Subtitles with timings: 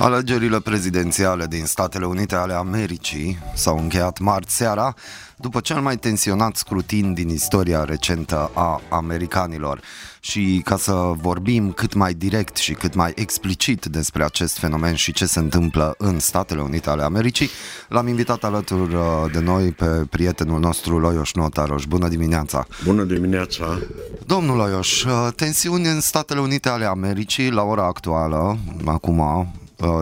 [0.00, 4.94] Alegerile prezidențiale din Statele Unite ale Americii s-au încheiat marți seara
[5.36, 9.80] după cel mai tensionat scrutin din istoria recentă a americanilor.
[10.20, 15.12] Și ca să vorbim cât mai direct și cât mai explicit despre acest fenomen și
[15.12, 17.50] ce se întâmplă în Statele Unite ale Americii,
[17.88, 21.84] l-am invitat alături uh, de noi pe prietenul nostru Loioș Notaroș.
[21.84, 22.66] Bună dimineața!
[22.84, 23.78] Bună dimineața!
[24.26, 29.48] Domnul Loioș, uh, tensiuni în Statele Unite ale Americii la ora actuală, acum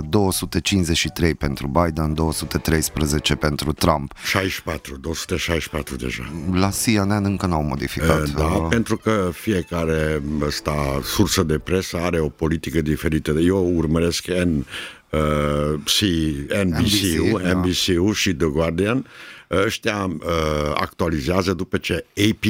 [0.09, 4.13] 253 uh, pentru Biden, 213 pentru Trump.
[4.25, 6.33] 64, 264 deja.
[6.53, 8.23] La CNN încă n-au modificat.
[8.23, 8.67] Uh, da, uh...
[8.69, 13.31] pentru că fiecare ăsta, sursă de presă are o politică diferită.
[13.31, 14.67] Eu urmăresc N,
[15.11, 15.21] uh,
[15.85, 16.01] C,
[16.65, 18.13] NBC-ul, NBC, NBC-ul da.
[18.13, 19.07] și The Guardian.
[19.51, 22.45] Ăștia uh, actualizează după ce AP,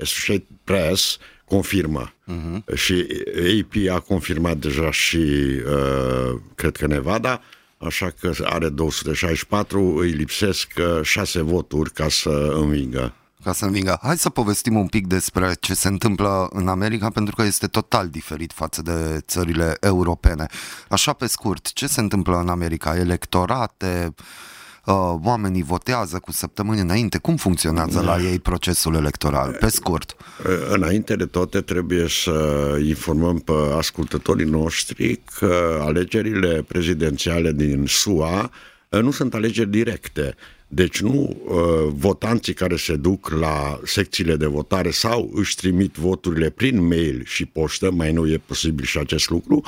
[0.00, 1.18] Associated Press,
[1.54, 2.12] confirmă.
[2.12, 2.74] Uh-huh.
[2.74, 3.06] Și
[3.60, 7.40] AP a confirmat deja și uh, cred că Nevada,
[7.78, 13.14] așa că are 264, îi lipsesc uh, 6 voturi ca să învingă.
[13.44, 13.98] Ca să învingă.
[14.02, 18.08] Hai să povestim un pic despre ce se întâmplă în America, pentru că este total
[18.08, 20.46] diferit față de țările europene.
[20.88, 22.96] Așa pe scurt, ce se întâmplă în America?
[22.96, 24.24] Electorate, uh,
[24.86, 27.18] uh, oamenii votează cu săptămâni înainte.
[27.18, 29.56] Cum funcționează la ei procesul electoral?
[29.60, 30.16] Pe scurt.
[30.68, 38.50] Înainte de toate trebuie să informăm pe ascultătorii noștri că alegerile prezidențiale din SUA
[38.88, 40.34] uh, nu sunt alegeri directe.
[40.68, 41.56] Deci nu uh,
[41.92, 47.44] votanții care se duc la secțiile de votare sau își trimit voturile prin mail și
[47.44, 49.62] poștă, mai nu e posibil și acest lucru,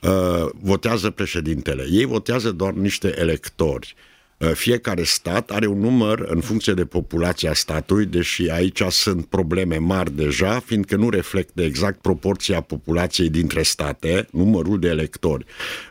[0.00, 1.86] uh, votează președintele.
[1.90, 3.94] Ei votează doar niște electori.
[3.96, 4.11] Uh, Uh,
[4.54, 10.12] fiecare stat are un număr în funcție de populația statului, deși aici sunt probleme mari
[10.12, 15.44] deja, fiindcă nu reflectă exact proporția populației dintre state, numărul de electori.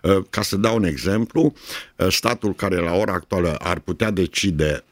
[0.03, 1.53] Uh, ca să dau un exemplu,
[1.95, 4.83] uh, statul care la ora actuală ar putea decide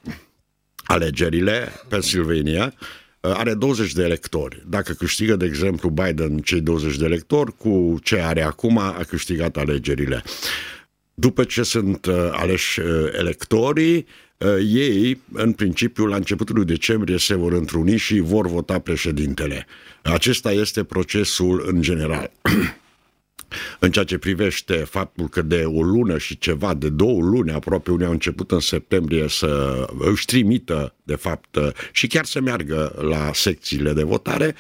[0.83, 2.73] alegerile, Pennsylvania,
[3.21, 4.63] are 20 de electori.
[4.67, 9.57] Dacă câștigă, de exemplu, Biden cei 20 de electori, cu ce are acum, a câștigat
[9.57, 10.23] alegerile
[11.19, 12.85] după ce sunt uh, aleși uh,
[13.17, 14.05] electorii,
[14.37, 19.65] uh, ei, în principiu, la începutul lui decembrie se vor întruni și vor vota președintele.
[20.03, 22.31] Acesta este procesul în general.
[23.79, 27.91] în ceea ce privește faptul că de o lună și ceva, de două luni aproape,
[27.91, 31.57] unii au început în septembrie să își trimită, de fapt,
[31.91, 34.55] și chiar să meargă la secțiile de votare,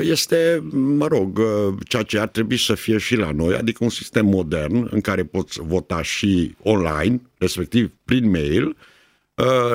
[0.00, 1.40] este, mă rog,
[1.88, 5.24] ceea ce ar trebui să fie și la noi, adică un sistem modern în care
[5.24, 8.76] poți vota și online, respectiv prin mail,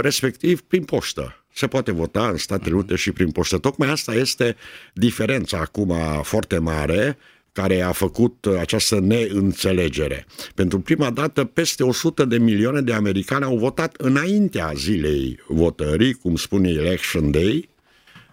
[0.01, 3.57] respectiv prin poștă se poate vota în Statele Unite și prin poștă.
[3.57, 4.55] Tocmai asta este
[4.93, 7.17] diferența acum foarte mare
[7.57, 10.25] care a făcut această neînțelegere.
[10.55, 16.35] Pentru prima dată, peste 100 de milioane de americani au votat înaintea zilei votării, cum
[16.35, 17.69] spune Election Day,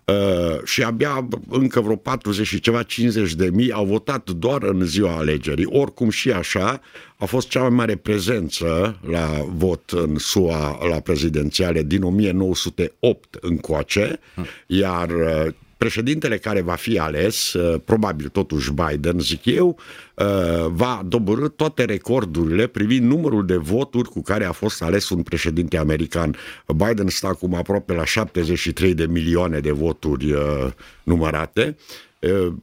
[0.06, 4.84] Uh, și abia încă vreo 40 și ceva, 50 de mii au votat doar în
[4.84, 5.66] ziua alegerii.
[5.66, 6.80] Oricum și așa
[7.16, 14.18] a fost cea mai mare prezență la vot în SUA la prezidențiale din 1908 încoace,
[14.34, 14.46] hm.
[14.66, 15.52] iar uh,
[15.84, 19.78] președintele care va fi ales, uh, probabil totuși Biden, zic eu,
[20.14, 20.24] uh,
[20.68, 25.76] va dobărâ toate recordurile privind numărul de voturi cu care a fost ales un președinte
[25.76, 26.36] american.
[26.66, 30.66] Biden stă acum aproape la 73 de milioane de voturi uh,
[31.02, 31.76] numărate,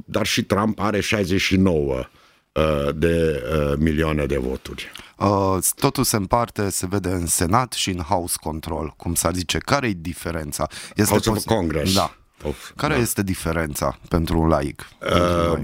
[0.06, 2.04] dar și Trump are 69
[2.96, 3.44] de
[3.78, 4.92] milioane de voturi.
[5.76, 9.58] totul se împarte, se vede în Senat și în House Control, cum s-ar zice.
[9.58, 10.68] Care e diferența?
[10.96, 11.94] Este House of Congress.
[11.94, 12.16] Da.
[12.44, 13.00] Of, Care da.
[13.00, 14.88] este diferența pentru un laic?
[15.02, 15.60] Uh,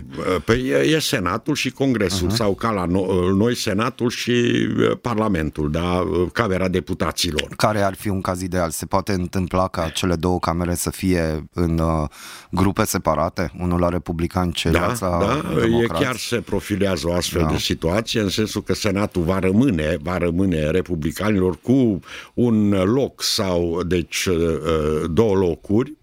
[0.45, 2.35] păi e Senatul și Congresul, uh-huh.
[2.35, 6.03] sau ca la no- noi Senatul și uh, Parlamentul, da?
[6.33, 7.47] Camera Deputaților.
[7.55, 8.69] Care ar fi un caz ideal?
[8.69, 12.07] Se poate întâmpla ca cele două camere să fie în uh,
[12.51, 13.51] grupe separate?
[13.59, 17.47] Unul la republicani, celălalt da, la da, e chiar se profilează o astfel da.
[17.47, 21.99] de situație, în sensul că Senatul va rămâne, va rămâne republicanilor cu
[22.33, 25.96] un loc sau, deci, uh, două locuri,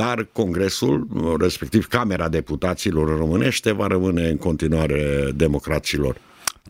[0.00, 1.06] dar Congresul,
[1.40, 6.16] respectiv Camera Deputaților românește, va rămâne în continuare democraților.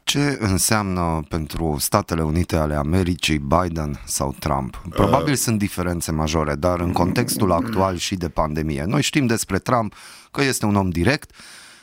[0.04, 4.82] Ce înseamnă pentru Statele Unite ale Americii Biden sau Trump?
[4.88, 8.84] Probabil uh, sunt diferențe majore, dar în contextul actual și de pandemie.
[8.86, 9.94] Noi știm despre Trump
[10.30, 11.30] că este un om direct,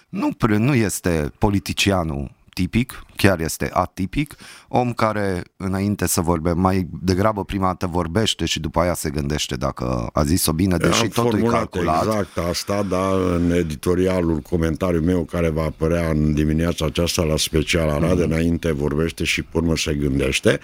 [0.09, 4.36] nu, nu este politicianul tipic, chiar este atipic,
[4.68, 9.56] om care înainte să vorbe, mai degrabă prima dată vorbește și după aia se gândește
[9.56, 12.06] dacă a zis-o bine, deși Am totul e calculat.
[12.06, 17.89] exact asta, dar în editorialul, comentariul meu care va apărea în dimineața aceasta la special
[17.89, 18.24] Arad, mm-hmm.
[18.24, 20.59] înainte vorbește și pe urmă se gândește,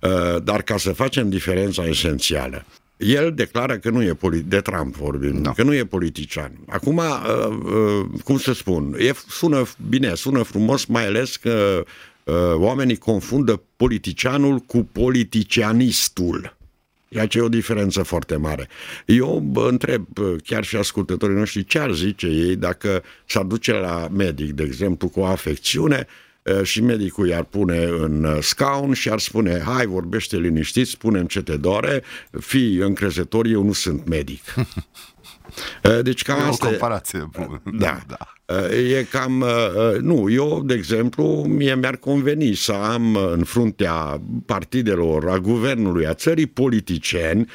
[0.00, 2.64] uh, dar ca să facem diferența esențială.
[2.98, 5.40] El declară că nu e politi- de Trump vorbim, no.
[5.40, 5.52] Da.
[5.52, 6.52] că nu e politician.
[6.66, 7.04] Acum, uh,
[7.64, 11.84] uh, cum să spun, e, sună bine, sună frumos, mai ales că
[12.24, 16.56] uh, oamenii confundă politicianul cu politicianistul.
[17.08, 18.68] Ceea ce e o diferență foarte mare.
[19.06, 20.06] Eu întreb
[20.44, 25.08] chiar și ascultătorii noștri ce ar zice ei dacă s-ar duce la medic, de exemplu,
[25.08, 26.06] cu o afecțiune,
[26.62, 31.56] și medicul i-ar pune în scaun și ar spune, hai, vorbește liniștit, spunem ce te
[31.56, 32.02] doare,
[32.40, 34.42] fii încrezător, eu nu sunt medic.
[36.02, 37.62] Deci cam e asta o comparație bună.
[37.64, 38.00] Da.
[38.06, 38.18] da.
[38.72, 39.44] E cam,
[40.00, 46.14] nu, eu, de exemplu, mie mi-ar conveni să am în fruntea partidelor, a guvernului, a
[46.14, 47.46] țării politicieni,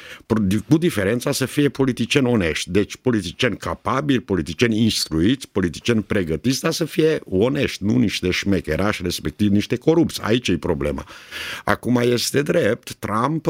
[0.68, 2.70] cu diferența să fie politicieni onești.
[2.70, 9.50] Deci politicieni capabili, politicieni instruiți, politicieni pregătiți, dar să fie onești, nu niște șmecherași, respectiv
[9.50, 10.20] niște corupți.
[10.22, 11.04] Aici e problema.
[11.64, 13.48] Acum este drept, Trump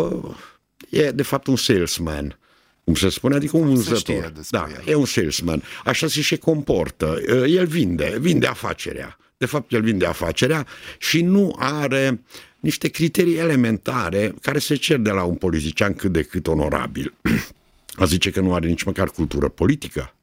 [0.91, 2.39] e de fapt un salesman
[2.85, 4.33] cum se spune, adică un vânzător.
[4.51, 4.83] Da, el.
[4.87, 5.63] e un salesman.
[5.85, 7.21] Așa se și comportă.
[7.47, 9.19] El vinde, vinde afacerea.
[9.37, 10.67] De fapt, el vinde afacerea
[10.99, 12.21] și nu are
[12.61, 17.15] niște criterii elementare care se cer de la un politician cât de cât onorabil.
[17.97, 20.15] A zice că nu are nici măcar cultură politică.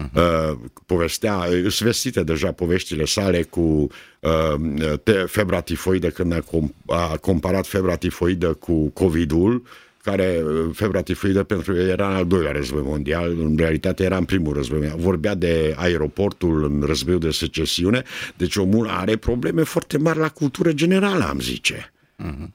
[0.00, 0.54] Uh-huh.
[0.86, 3.86] povestea, sunt vestite deja poveștile sale cu
[4.20, 9.62] uh, febra tifoidă când a, com- a comparat febra tifoidă cu COVID-ul
[10.02, 14.16] care uh, febra tifoidă pentru el era în al doilea război mondial, în realitate era
[14.16, 14.98] în primul război mondial.
[14.98, 18.02] Vorbea de aeroportul în războiul de secesiune,
[18.36, 21.92] deci omul are probleme foarte mari la cultură generală, am zice.
[22.18, 22.48] Uh-huh.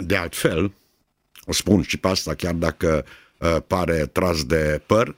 [0.00, 0.72] De altfel,
[1.44, 3.04] o spun și pe asta, chiar dacă
[3.38, 5.14] uh, pare tras de păr,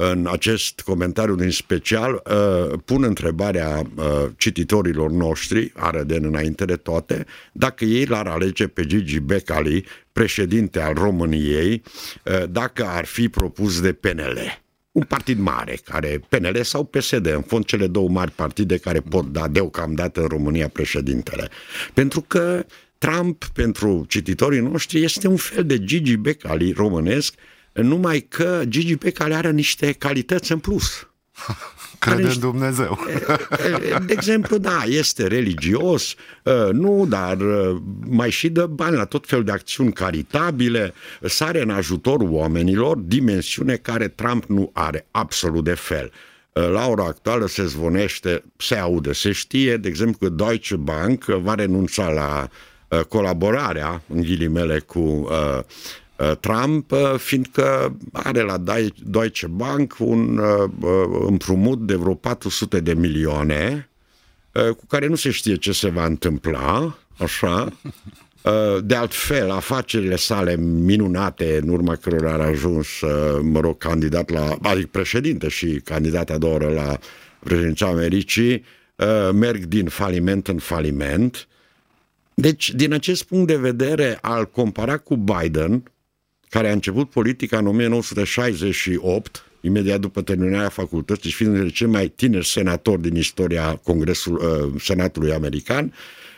[0.00, 4.04] în acest comentariu din special uh, pun întrebarea uh,
[4.36, 10.94] cititorilor noștri, Arăden înainte de toate, dacă ei l-ar alege pe Gigi Becali, președinte al
[10.94, 11.82] României,
[12.24, 14.60] uh, dacă ar fi propus de PNL
[14.92, 19.32] un partid mare, care PNL sau PSD, în fond cele două mari partide care pot
[19.32, 21.48] da deocamdată în România președintele.
[21.94, 22.64] Pentru că
[22.98, 27.34] Trump, pentru cititorii noștri, este un fel de Gigi Becali românesc,
[27.82, 31.08] numai că Gigi Becali are niște calități în plus.
[31.98, 32.34] Crede niște...
[32.34, 32.98] în Dumnezeu.
[34.06, 36.14] De exemplu, da, este religios,
[36.72, 37.36] nu, dar
[38.06, 43.76] mai și dă bani la tot fel de acțiuni caritabile, sare în ajutorul oamenilor, dimensiune
[43.76, 46.12] care Trump nu are absolut de fel.
[46.52, 51.54] La ora actuală se zvonește, se aude, se știe, de exemplu, că Deutsche Bank va
[51.54, 52.48] renunța la
[53.08, 55.64] colaborarea, în ghilimele, cu uh, Uh,
[56.40, 58.62] Trump, uh, fiindcă are la
[59.04, 60.70] Deutsche Bank un uh,
[61.26, 63.88] împrumut de vreo 400 de milioane,
[64.52, 67.72] cu care nu se știe ce se va întâmpla, așa.
[68.84, 72.86] De altfel, afacerile sale minunate, în urma cărora a ajuns,
[73.42, 76.98] mă rog, candidat la, adică președinte și candidat a doua oră la
[77.38, 78.64] președinția Americii,
[79.32, 81.48] merg din faliment în faliment.
[82.34, 85.82] Deci, din acest punct de vedere, al compara cu Biden,
[86.48, 92.46] care a început politica în 1968, imediat după terminarea facultății, fiind unul cel mai tineri
[92.46, 95.94] senatori din istoria Congresul, uh, Senatului American,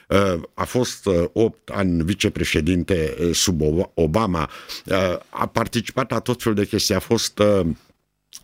[0.08, 3.62] uh, a fost uh, 8 ani vicepreședinte uh, sub
[3.94, 4.50] Obama,
[4.86, 4.96] uh,
[5.28, 7.66] a participat la tot felul de chestii, a fost uh,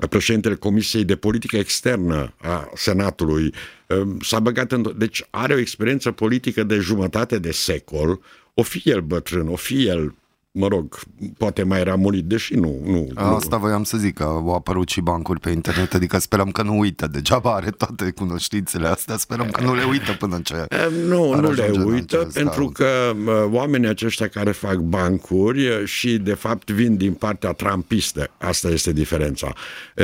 [0.08, 3.54] președintele Comisiei de Politică Externă a Senatului,
[3.88, 4.94] uh, s-a băgat în...
[4.96, 8.20] Deci are o experiență politică de jumătate de secol,
[8.54, 10.14] o fi el bătrân, o fi el
[10.58, 10.98] mă rog,
[11.38, 12.80] poate mai era murit, deși nu.
[12.84, 13.62] nu Asta nu.
[13.62, 17.06] voiam să zic, că au apărut și bancuri pe internet, adică sperăm că nu uită,
[17.06, 20.66] degeaba are toate cunoștințele astea, sperăm că nu le uită până ce
[21.08, 23.12] Nu, nu le uită, pentru că
[23.50, 29.52] oamenii aceștia care fac bancuri și de fapt vin din partea trampistă, asta este diferența.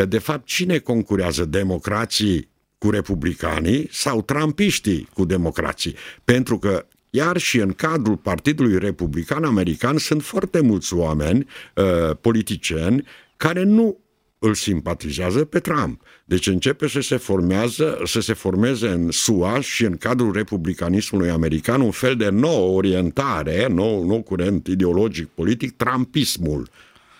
[0.08, 1.44] De fapt, cine concurează?
[1.44, 5.94] Democrații cu republicanii sau trampiștii cu democrații?
[6.24, 13.06] Pentru că iar și în cadrul Partidului Republican American sunt foarte mulți oameni, uh, politicieni,
[13.36, 13.98] care nu
[14.38, 16.02] îl simpatizează pe Trump.
[16.24, 21.80] Deci începe să se formează, să se formeze în SUA și în cadrul republicanismului american
[21.80, 26.68] un fel de nouă orientare, nou, nou curent ideologic politic, trumpismul.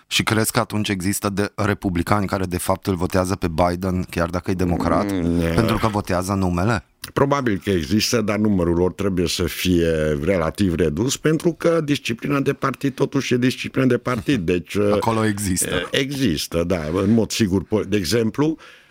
[0.07, 4.29] Și crezi că atunci există de republicani care de fapt îl votează pe Biden, chiar
[4.29, 6.85] dacă e democrat, mm, pentru că votează numele?
[7.13, 9.89] Probabil că există, dar numărul lor trebuie să fie
[10.23, 14.45] relativ redus, pentru că disciplina de partid totuși e disciplina de partid.
[14.45, 15.87] Deci, Acolo există.
[15.91, 17.85] Există, da, în mod sigur.
[17.87, 18.82] De exemplu, uh,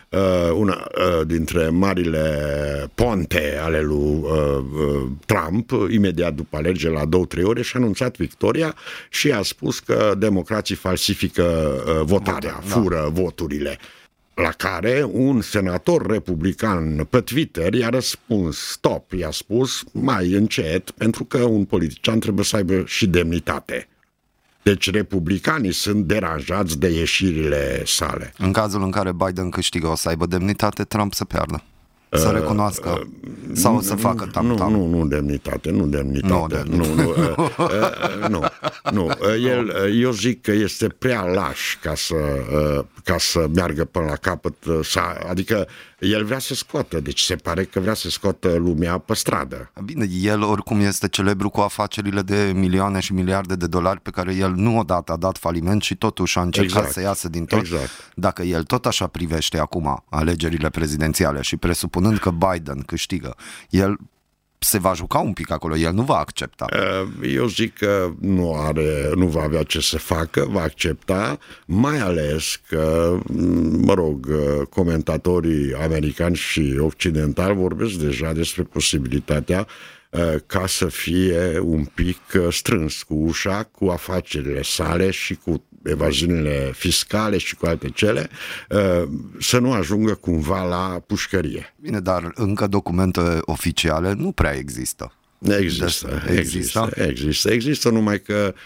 [0.53, 7.43] una uh, dintre marile ponte ale lui uh, uh, Trump, imediat după alegere la două-trei
[7.43, 8.75] ore, și-a anunțat victoria
[9.09, 11.43] și a spus că democrații falsifică
[11.87, 13.21] uh, votarea, Vota, fură da.
[13.21, 13.77] voturile.
[14.33, 21.23] La care un senator republican pe Twitter i-a răspuns stop, i-a spus mai încet, pentru
[21.23, 23.87] că un politician trebuie să aibă și demnitate.
[24.63, 28.33] Deci republicanii sunt deranjați de ieșirile sale.
[28.37, 31.63] În cazul în care Biden câștigă, o să aibă demnitate, Trump să piardă.
[32.09, 33.07] Să uh, recunoască uh,
[33.53, 36.63] sau să facă tam Nu, nu, nu demnitate, nu demnitate.
[36.69, 38.43] Nu, nu, nu, uh, uh, nu,
[38.91, 39.05] nu.
[39.05, 43.85] Uh, el, uh, eu zic că este prea laș ca să, uh, ca să meargă
[43.85, 45.67] până la capăt, uh, să, adică
[46.03, 49.71] el vrea să scoată, deci se pare că vrea să scoată lumea pe stradă.
[49.83, 54.35] Bine, el oricum este celebru cu afacerile de milioane și miliarde de dolari pe care
[54.35, 56.93] el nu odată a dat faliment și totuși a încercat exact.
[56.93, 57.59] să iasă din tot.
[57.59, 57.89] Exact.
[58.15, 63.35] Dacă el tot așa privește acum alegerile prezidențiale și presupunând că Biden câștigă,
[63.69, 63.97] el
[64.63, 66.65] se va juca un pic acolo, el nu va accepta.
[66.73, 71.99] Uh, eu zic că nu are, nu va avea ce să facă, va accepta, mai
[71.99, 73.17] ales că,
[73.71, 79.67] mă rog, uh, comentatorii americani și occidentali vorbesc deja despre posibilitatea
[80.09, 82.17] uh, ca să fie un pic
[82.49, 88.29] strâns cu ușa, cu afacerile sale și cu evaziunile fiscale și cu alte cele,
[88.69, 89.09] uh,
[89.39, 91.73] să nu ajungă cumva la pușcărie.
[91.81, 95.13] Bine, dar încă documente oficiale nu prea există.
[95.39, 98.59] Există, există, există, există, există, numai că Uh,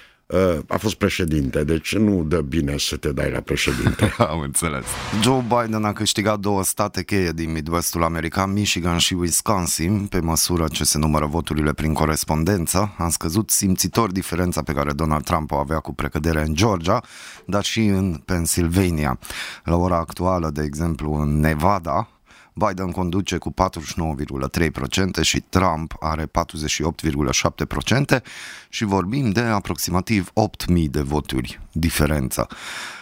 [0.68, 4.14] a fost președinte, deci nu dă bine să te dai la președinte.
[4.32, 4.86] Am înțeles.
[5.22, 10.68] Joe Biden a câștigat două state cheie din Midwestul American, Michigan și Wisconsin, pe măsură
[10.72, 12.96] ce se numără voturile prin corespondență.
[12.98, 17.02] A scăzut simțitor diferența pe care Donald Trump o avea cu precădere în Georgia,
[17.46, 19.20] dar și în Pennsylvania.
[19.64, 22.17] La ora actuală, de exemplu, în Nevada,
[22.58, 28.22] Biden conduce cu 49,3% și Trump are 48,7%
[28.70, 30.32] și vorbim de aproximativ
[30.68, 32.48] 8.000 de voturi diferență.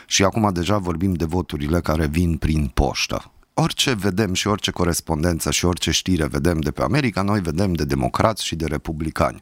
[0.05, 3.31] Și acum deja vorbim de voturile care vin prin poștă.
[3.53, 7.85] Orice vedem și orice corespondență și orice știre vedem de pe America, noi vedem de
[7.85, 9.41] democrați și de republicani.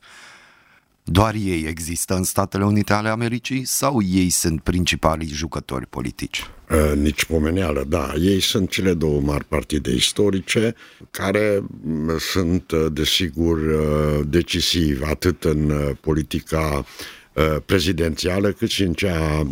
[1.05, 6.49] Doar ei există în Statele Unite ale Americii sau ei sunt principalii jucători politici?
[6.69, 8.13] Uh, nici pomeneală, da.
[8.21, 10.75] Ei sunt cele două mari partide istorice
[11.11, 11.63] care
[12.19, 16.85] sunt, uh, desigur, uh, decisivi atât în politica
[17.65, 19.47] prezidențială, cât și în cea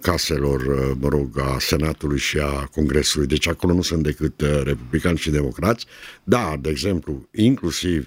[0.00, 3.26] caselor, mă rog, a Senatului și a Congresului.
[3.26, 5.86] Deci acolo nu sunt decât republicani și democrați.
[6.24, 8.06] Da, de exemplu, inclusiv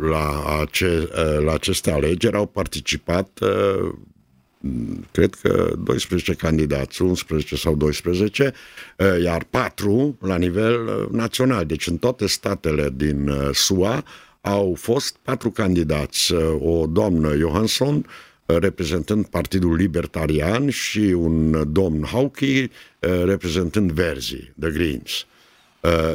[0.00, 1.08] la, ace,
[1.44, 3.40] la aceste alegeri au participat
[5.10, 8.52] cred că 12 candidați, 11 sau 12,
[8.96, 11.66] eh, iar 4 la nivel eh, național.
[11.66, 14.04] Deci în toate statele din eh, SUA
[14.48, 18.06] au fost patru candidați, o doamnă Johansson,
[18.46, 22.70] reprezentând Partidul Libertarian și un domn Hauke
[23.24, 25.26] reprezentând Verzi, The Greens.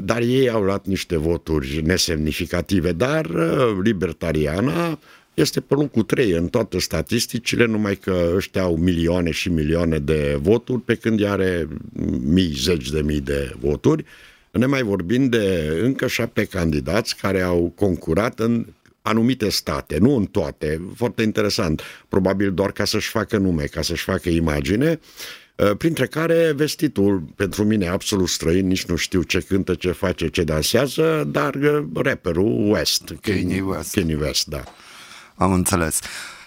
[0.03, 3.29] Dar ei au luat niște voturi nesemnificative, dar
[3.83, 4.99] libertariana
[5.33, 10.37] este pe locul 3 în toate statisticile, numai că ăștia au milioane și milioane de
[10.41, 11.67] voturi, pe când ea are
[12.23, 14.05] mii, zeci de mii de voturi.
[14.53, 18.65] Ne mai vorbim de încă șapte candidați care au concurat în
[19.01, 24.03] anumite state, nu în toate, foarte interesant, probabil doar ca să-și facă nume, ca să-și
[24.03, 24.99] facă imagine,
[25.59, 30.27] ă, printre care vestitul, pentru mine absolut străin, nici nu știu ce cântă, ce face,
[30.27, 33.93] ce dansează, dar ă, rapperul West, Kanye West.
[33.93, 34.63] Kanye West, da.
[35.35, 35.99] Am înțeles.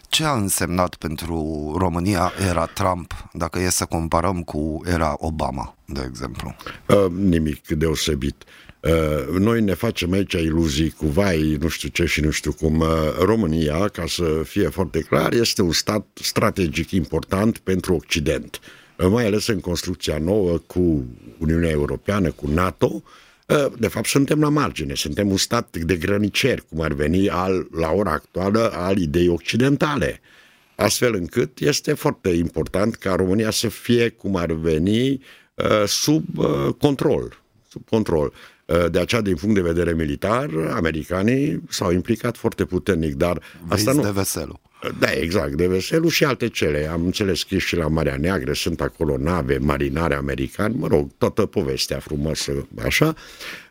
[0.09, 1.35] Ce a însemnat pentru
[1.79, 6.57] România era Trump, dacă e să comparăm cu era Obama, de exemplu?
[6.89, 8.45] Uh, nimic deosebit.
[8.81, 12.81] Uh, noi ne facem aici iluzii cu vai, nu știu ce și nu știu cum.
[12.81, 18.61] Uh, România, ca să fie foarte clar, este un stat strategic important pentru Occident,
[18.99, 21.05] uh, mai ales în construcția nouă cu
[21.39, 23.26] Uniunea Europeană, cu NATO, uh, Ă,
[23.79, 27.91] de fapt, suntem la margine, suntem un stat de grăniceri, cum ar veni al, la
[27.91, 30.21] ora actuală al ideii occidentale.
[30.75, 35.23] Astfel încât este foarte important ca România să fie, cum ar veni,
[35.59, 37.43] ă, sub ă, control.
[37.69, 38.33] Sub control.
[38.91, 43.93] De aceea, din punct de vedere militar, americanii s-au implicat foarte puternic, dar Vrei asta
[43.93, 44.03] nu...
[44.03, 44.61] de veselul.
[44.99, 46.87] Da, exact, de veselul și alte cele.
[46.87, 51.47] Am înțeles că și la Marea Neagră sunt acolo nave, marinare americani, mă rog, toată
[51.47, 53.15] povestea frumoasă, așa.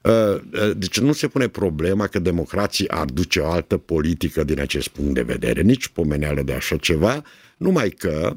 [0.01, 4.59] Uh, uh, deci nu se pune problema că democrații ar duce o altă politică din
[4.59, 7.23] acest punct de vedere, nici pomeneală de așa ceva,
[7.57, 8.33] numai că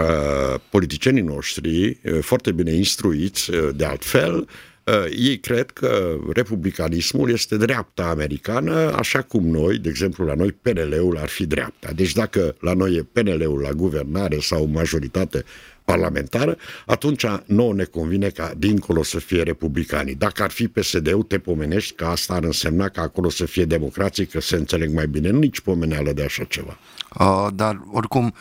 [0.00, 4.77] uh, politicienii noștri, foarte bine instruiți de altfel, Uh,
[5.18, 11.18] ei cred că republicanismul este dreapta americană, așa cum noi, de exemplu la noi, PNL-ul
[11.18, 11.92] ar fi dreapta.
[11.94, 15.44] Deci dacă la noi e PNL-ul la guvernare sau majoritate
[15.84, 20.14] parlamentară, atunci nouă ne convine ca dincolo să fie republicanii.
[20.14, 24.26] Dacă ar fi PSD-ul, te pomenești că asta ar însemna că acolo să fie democrații,
[24.26, 25.30] că se înțeleg mai bine.
[25.30, 26.78] Nici pomeneală de așa ceva.
[27.18, 28.32] Uh, dar oricum, uh,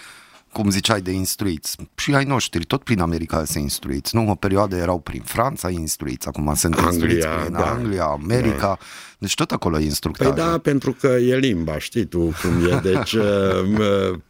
[0.58, 1.78] cum ziceai, de instruiți.
[1.96, 4.16] Și ai noștri, tot prin America se instruiți.
[4.16, 8.58] Nu, o perioadă erau prin Franța instruiți, acum sunt Anglia, instruiți prin da, Anglia, America.
[8.68, 8.78] Da.
[9.18, 10.28] Deci tot acolo e instructaj.
[10.28, 12.80] Păi da, pentru că e limba, știi tu cum e.
[12.84, 13.24] Deci uh,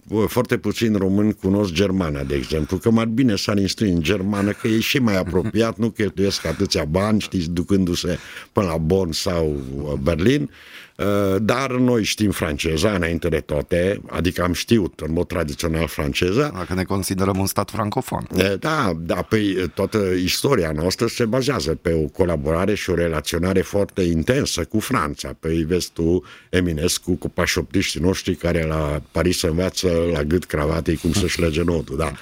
[0.08, 4.52] uh, foarte puțin români cunosc germana, de exemplu, că mai bine s-ar instrui în germană,
[4.52, 8.18] că e și mai apropiat, nu cheltuiesc atâția bani, știți, ducându-se
[8.52, 10.50] până la Bonn sau uh, Berlin.
[10.98, 16.52] Uh, dar noi știm franceza înainte de toate, adică am știut în mod tradițional franceza.
[16.58, 18.28] Dacă ne considerăm un stat francofon.
[18.32, 23.62] Uh, da, da, păi toată istoria noastră se bazează pe o colaborare și o relaționare
[23.62, 25.36] foarte intensă cu Franța.
[25.40, 31.14] Păi vezi tu Eminescu cu pașoptiștii noștri care la Paris învață la gât cravatei cum
[31.14, 32.12] să-și lege notul, da.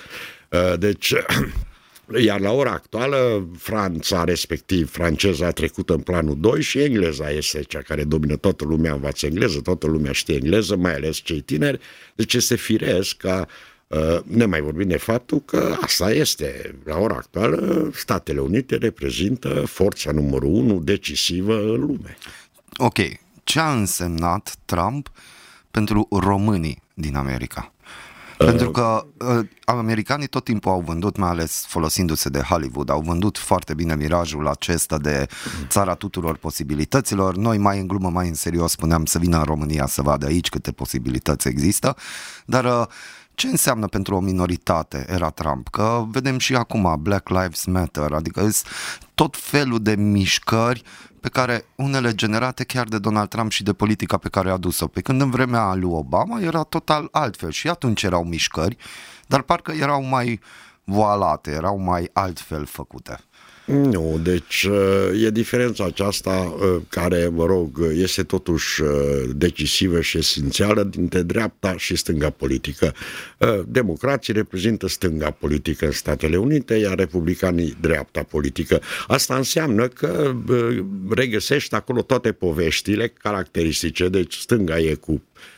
[0.50, 1.14] Uh, deci
[2.24, 7.62] Iar la ora actuală, Franța, respectiv franceza, a trecut în planul 2 și engleza este
[7.62, 8.36] cea care domină.
[8.36, 11.80] Toată lumea învață engleză, toată lumea știe engleză, mai ales cei tineri.
[12.16, 13.48] Deci este firesc ca
[13.88, 19.64] uh, ne mai vorbim de faptul că asta este, la ora actuală, Statele Unite reprezintă
[19.68, 22.18] forța numărul unu decisivă în lume.
[22.77, 22.98] Ok,
[23.44, 25.12] ce a însemnat Trump
[25.72, 27.72] pentru românii din America?
[28.38, 33.38] Pentru că uh, americanii tot timpul au vândut, mai ales folosindu-se de Hollywood, au vândut
[33.38, 35.27] foarte bine mirajul acesta de
[35.67, 37.36] țara tuturor posibilităților.
[37.36, 40.50] Noi mai în glumă, mai în serios spuneam să vină în România să vadă aici
[40.50, 41.96] câte posibilități există,
[42.46, 42.86] dar uh,
[43.36, 45.67] ce înseamnă pentru o minoritate era Trump?
[45.67, 48.50] Că vedem și acum Black Lives Matter, adică
[49.15, 50.84] tot felul de mișcări
[51.19, 54.88] pe care unele generate chiar de Donald Trump și de politica pe care a adus-o.
[54.88, 58.78] Pe când în vremea lui Obama era total altfel și atunci erau mișcări,
[59.28, 60.39] dar parcă erau mai
[60.84, 63.19] voalate, erau mai altfel făcute.
[63.65, 68.89] Nu, deci uh, e diferența aceasta uh, care, mă rog, este totuși uh,
[69.36, 72.93] decisivă și esențială dintre dreapta și stânga politică.
[73.67, 78.82] Democrații reprezintă stânga politică în Statele Unite, iar republicanii dreapta politică.
[79.08, 80.36] Asta înseamnă că
[81.10, 85.55] regăsești acolo toate poveștile caracteristice, deci stânga e cu Uh,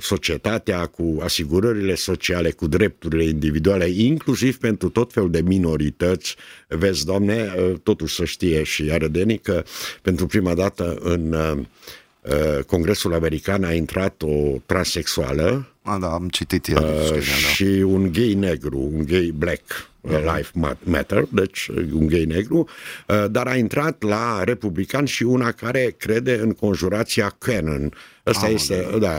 [0.00, 6.36] societatea, cu asigurările sociale, cu drepturile individuale, inclusiv pentru tot felul de minorități.
[6.68, 9.62] Vezi, doamne, uh, totuși să știe și arădenii că
[10.02, 16.66] pentru prima dată în uh, Congresul American a intrat o transexuală a, da, am citit
[16.66, 17.20] el, uh,
[17.54, 20.36] și un gay negru, un gay black uh-huh.
[20.36, 22.68] life matter, deci un gay negru,
[23.08, 27.92] uh, dar a intrat la republican și una care crede în conjurația canon,
[28.28, 29.12] Asta ah, este, da,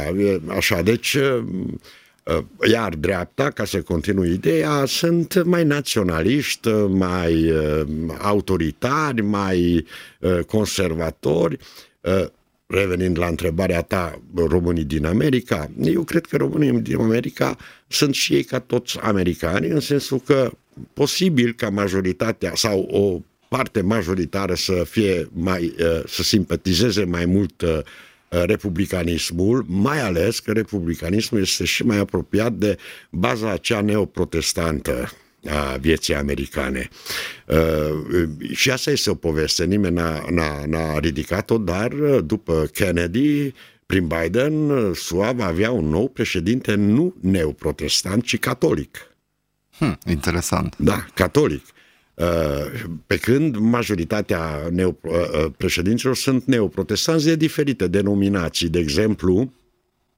[0.48, 1.44] așa, deci uh,
[2.24, 7.82] uh, iar dreapta, ca să continui ideea, sunt mai naționaliști, mai uh,
[8.18, 9.86] autoritari, mai
[10.48, 11.58] conservatori.
[12.66, 18.34] Revenind la întrebarea ta, românii din America, eu cred că românii din America sunt și
[18.34, 20.52] ei ca toți americani, în sensul că
[20.94, 25.76] posibil ca majoritatea sau o parte majoritară să fie mai,
[26.08, 27.80] să simpatizeze mai mult Uh,
[28.30, 32.78] republicanismul, mai ales că republicanismul este și mai apropiat de
[33.12, 35.10] baza cea neoprotestantă
[35.50, 36.90] a vieții americane.
[37.48, 43.54] Uh, și asta este o poveste, nimeni n-a, n-a, n-a ridicat-o, dar uh, după Kennedy,
[43.86, 49.16] prin Biden, SUA va avea un nou președinte nu neoprotestant, ci catolic.
[49.78, 50.76] Hmm, interesant.
[50.78, 51.64] Da, catolic.
[53.06, 58.70] Pe când majoritatea neo, uh, uh, președinților sunt neoprotestanți de diferite denominații.
[58.70, 59.54] De exemplu,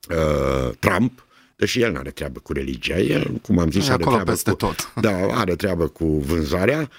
[0.09, 4.23] uh, Trump, deși el nu are treabă cu religia, el, cum am zis, are treabă
[4.23, 4.93] peste cu, tot.
[5.01, 6.89] Da, are treabă cu vânzarea,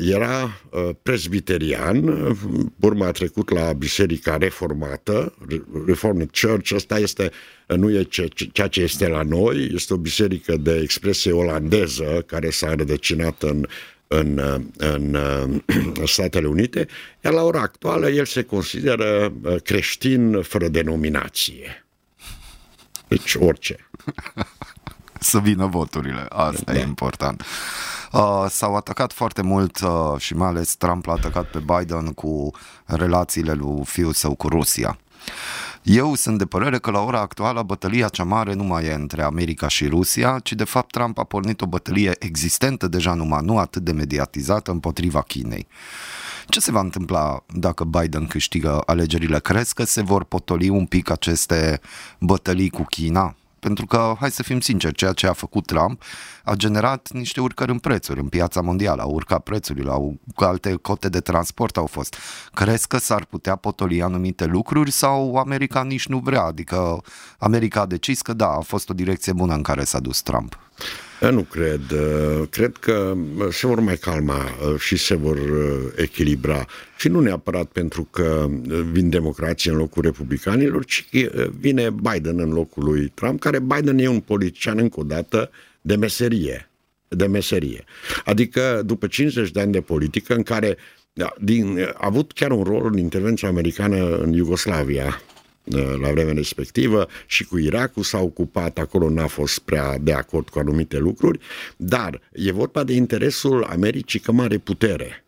[0.00, 0.60] era
[1.02, 2.04] presbiterian,
[2.80, 5.34] urma a trecut la biserica reformată,
[5.86, 7.30] Reformed Church, asta este,
[7.66, 12.50] nu e ce, ceea ce este la noi, este o biserică de expresie olandeză care
[12.50, 13.66] s-a rădăcinat în
[14.12, 14.38] în,
[14.76, 16.86] în, în Statele Unite,
[17.24, 21.86] iar la ora actuală el se consideră creștin fără denominație.
[23.08, 23.76] Deci orice.
[25.20, 26.78] Să vină voturile, asta da.
[26.78, 27.42] e important.
[28.12, 32.50] Uh, s-au atacat foarte mult uh, și mai ales Trump l-a atacat pe Biden cu
[32.84, 34.98] relațiile lui fiul său cu Rusia.
[35.82, 39.22] Eu sunt de părere că la ora actuală bătălia cea mare nu mai e între
[39.22, 43.58] America și Rusia, ci de fapt Trump a pornit o bătălie existentă deja numai, nu
[43.58, 45.66] atât de mediatizată împotriva Chinei.
[46.48, 49.40] Ce se va întâmpla dacă Biden câștigă alegerile?
[49.40, 51.80] Crezi că se vor potoli un pic aceste
[52.18, 53.34] bătălii cu China?
[53.60, 56.02] Pentru că, hai să fim sinceri, ceea ce a făcut Trump
[56.44, 61.08] a generat niște urcări în prețuri în piața mondială, au urcat prețurile, au, alte cote
[61.08, 62.16] de transport au fost.
[62.52, 66.42] Crezi că s-ar putea potoli anumite lucruri sau America nici nu vrea?
[66.42, 67.02] Adică
[67.38, 70.58] America a decis că da, a fost o direcție bună în care s-a dus Trump.
[71.20, 71.80] Nu cred.
[72.50, 73.16] Cred că
[73.50, 74.44] se vor mai calma
[74.78, 75.38] și se vor
[75.96, 76.66] echilibra.
[76.98, 78.48] Și nu neapărat pentru că
[78.92, 81.08] vin democrații în locul republicanilor, ci
[81.58, 85.96] vine Biden în locul lui Trump, care Biden e un politician încă o dată de
[85.96, 86.70] meserie.
[87.08, 87.84] De meserie.
[88.24, 90.76] Adică după 50 de ani de politică în care
[91.12, 95.20] da, din, a avut chiar un rol în intervenția americană în Iugoslavia,
[96.00, 100.58] la vremea respectivă și cu Irakul s-a ocupat, acolo n-a fost prea de acord cu
[100.58, 101.38] anumite lucruri,
[101.76, 105.24] dar e vorba de interesul Americii că mare putere.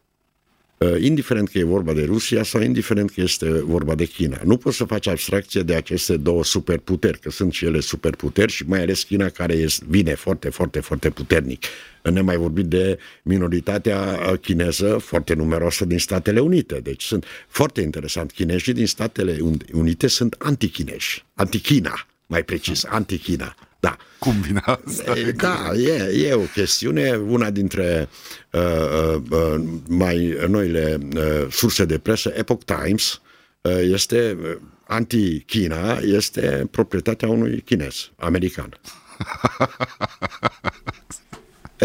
[0.83, 4.40] Uh, indiferent că e vorba de Rusia sau indiferent că este vorba de China.
[4.45, 8.64] Nu poți să faci abstracție de aceste două superputeri, că sunt și ele superputeri și
[8.66, 11.64] mai ales China care vine foarte, foarte, foarte puternic.
[12.03, 16.81] Ne mai vorbit de minoritatea chineză foarte numeroasă din Statele Unite.
[16.83, 18.33] Deci sunt foarte interesant.
[18.33, 19.38] Chinezii din Statele
[19.73, 23.57] Unite sunt antichineși, antichina, mai precis, antichina.
[23.83, 23.97] Da.
[24.18, 25.14] Cum vine asta?
[25.37, 28.09] Da, e, e o chestiune, una dintre
[28.51, 33.21] uh, uh, uh, mai noile uh, surse de presă, Epoch Times,
[33.61, 38.81] uh, este uh, anti-China, este proprietatea unui chinez, american.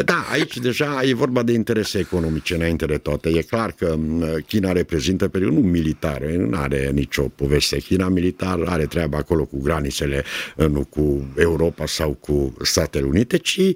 [0.06, 3.30] Da, aici deja e vorba de interese economice înainte de toate.
[3.30, 3.96] E clar că
[4.48, 7.78] China reprezintă periodul nu militar, nu are nicio poveste.
[7.78, 10.24] China militar are treaba acolo cu granițele,
[10.56, 13.74] nu cu Europa sau cu Statele Unite, ci uh,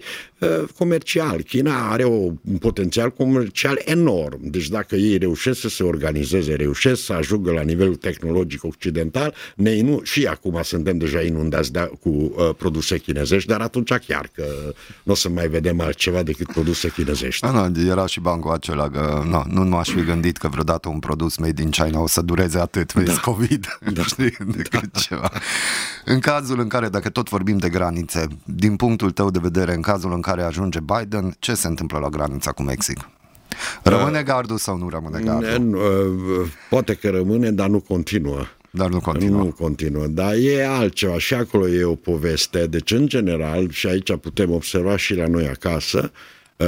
[0.78, 1.42] comercial.
[1.42, 4.40] China are o, un potențial comercial enorm.
[4.50, 9.72] Deci dacă ei reușesc să se organizeze, reușesc să ajungă la nivelul tehnologic occidental, ne
[9.72, 14.46] inu- și acum suntem deja inundați de, cu uh, produse chinezești, dar atunci chiar că
[15.04, 17.45] nu o să mai vedem altceva altceva decât produse chinezești.
[17.45, 21.00] Da, da, era și bancul acela că no, nu m-aș fi gândit că vreodată un
[21.00, 23.19] produs made in China o să dureze atât, vezi, da.
[23.21, 24.04] COVID, da.
[24.12, 25.00] știi, decât da.
[25.00, 25.32] ceva.
[26.06, 29.82] În cazul în care, dacă tot vorbim de granițe, din punctul tău de vedere, în
[29.82, 33.10] cazul în care ajunge Biden, ce se întâmplă la granița cu Mexic?
[33.84, 35.76] Rămâne uh, gardul sau nu rămâne gardul?
[35.76, 38.45] Uh, poate că rămâne, dar nu continuă.
[38.72, 39.44] Dar nu continuă.
[39.44, 42.68] Nu continuă, dar e altceva și acolo e o poveste.
[42.68, 46.12] Deci, în general, și aici putem observa și la noi acasă,
[46.58, 46.68] uh,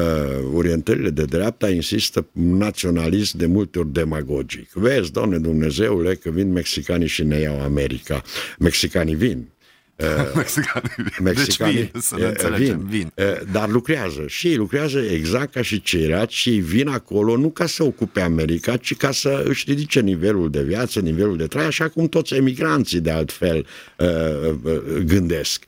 [0.54, 4.72] orientările de dreapta insistă naționalist de multe ori demagogic.
[4.72, 8.22] Vezi, doamne Dumnezeule, că vin mexicanii și ne iau America.
[8.60, 9.48] Mexicanii vin,
[10.36, 10.92] mexicanii.
[11.22, 12.88] mexicanii deci vin, să ne înțelegem, vin.
[12.90, 13.12] vin.
[13.52, 17.84] Dar lucrează și ei lucrează exact ca și ceilalți și vin acolo nu ca să
[17.84, 22.08] ocupe America, ci ca să își ridice nivelul de viață, nivelul de trai, așa cum
[22.08, 23.66] toți emigranții de altfel
[25.06, 25.64] gândesc.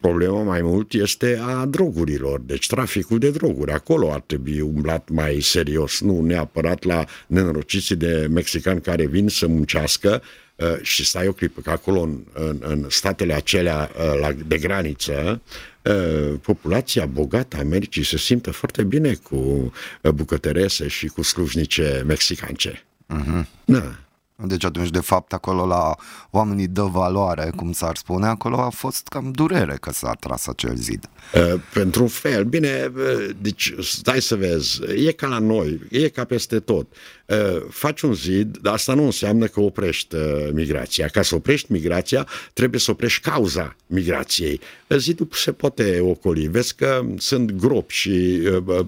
[0.00, 3.72] Problema mai mult este a drogurilor, deci traficul de droguri.
[3.72, 9.46] Acolo ar trebui umblat mai serios, nu neapărat la nenorociții de mexicani care vin să
[9.46, 10.47] muncească, Uh,
[10.82, 15.40] și stai o clipă, că acolo în, în, în statele acelea uh, la, de graniță,
[15.82, 19.72] uh, populația bogată a Americii se simte foarte bine cu
[20.14, 22.84] bucătărese și cu slujnice mexicance.
[23.14, 23.44] Uh-huh.
[23.64, 23.98] Da.
[24.46, 25.94] Deci atunci, de fapt, acolo la
[26.30, 30.76] oamenii dă valoare, cum s-ar spune, acolo a fost cam durere că s-a tras acel
[30.76, 31.08] zid.
[31.34, 32.44] Uh, pentru un fel.
[32.44, 36.92] Bine, uh, deci stai să vezi, e ca la noi, e ca peste tot.
[37.28, 41.06] Uh, faci un zid, dar asta nu înseamnă că oprești uh, migrația.
[41.06, 44.60] Ca să oprești migrația, trebuie să oprești cauza migrației.
[44.88, 46.46] Zidul se poate ocoli.
[46.46, 48.84] Vezi că sunt gropi și uh,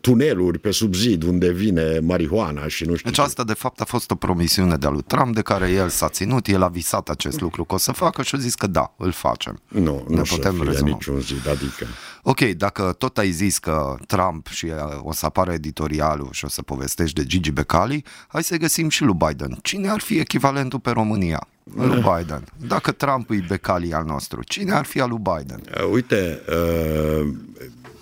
[0.00, 3.10] tuneluri pe sub zid unde vine marihuana și nu știu.
[3.10, 6.08] Deci asta de fapt a fost o promisiune de-a lui Trump de care el s-a
[6.08, 8.94] ținut, el a visat acest lucru că o să facă și a zis că da,
[8.98, 9.60] îl facem.
[9.68, 10.88] Nu, ne nu putem să fie rezuma.
[10.88, 11.86] niciun zid, adică...
[12.28, 14.66] Ok, dacă tot ai zis că Trump și
[14.98, 19.02] o să apară editorialul și o să povestești de Gigi Becali, hai să găsim și
[19.02, 19.58] lui Biden.
[19.62, 21.46] Cine ar fi echivalentul pe România?
[21.74, 22.44] Lui Biden.
[22.66, 25.60] Dacă Trump e Becali al nostru, cine ar fi al lui Biden?
[25.76, 27.28] Uh, uite, uh,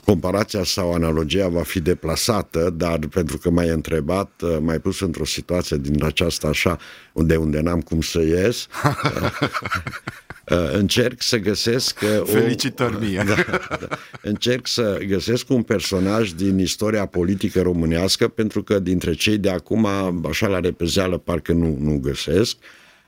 [0.04, 5.24] comparația sau analogia va fi deplasată, dar pentru că m-ai întrebat, uh, m-ai pus într-o
[5.24, 6.78] situație din aceasta așa,
[7.12, 8.66] unde unde n-am cum să ies.
[10.50, 12.00] Uh, încerc să găsesc...
[12.02, 13.24] Uh, Felicitări mie!
[13.28, 19.38] Da, da, încerc să găsesc un personaj din istoria politică românească, pentru că dintre cei
[19.38, 19.86] de acum,
[20.28, 22.56] așa la repezeală, parcă nu, nu găsesc,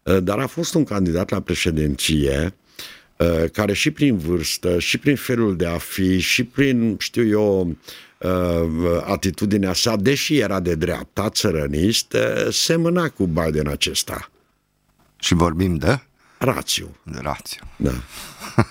[0.03, 2.55] uh, dar a fost un candidat la președinție
[3.53, 7.77] care și prin vârstă, și prin felul de a fi, și prin, știu eu,
[9.05, 12.17] atitudinea sa, deși era de dreapta, țărănist,
[12.51, 14.31] semăna cu Biden acesta.
[15.19, 16.06] Și vorbim de?
[16.39, 16.97] Rațiu.
[17.03, 17.61] De rațiu.
[17.77, 17.93] Da.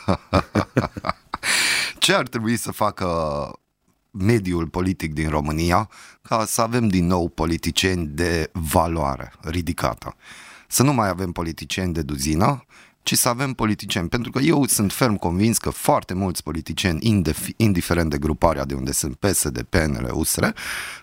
[1.99, 3.07] Ce ar trebui să facă
[4.11, 5.89] mediul politic din România
[6.21, 10.15] ca să avem din nou politicieni de valoare ridicată?
[10.67, 12.64] Să nu mai avem politicieni de duzină,
[13.05, 14.09] ci să avem politicieni.
[14.09, 17.23] Pentru că eu sunt ferm convins că foarte mulți politicieni,
[17.57, 20.45] indiferent de gruparea de unde sunt PSD, PNL, USR,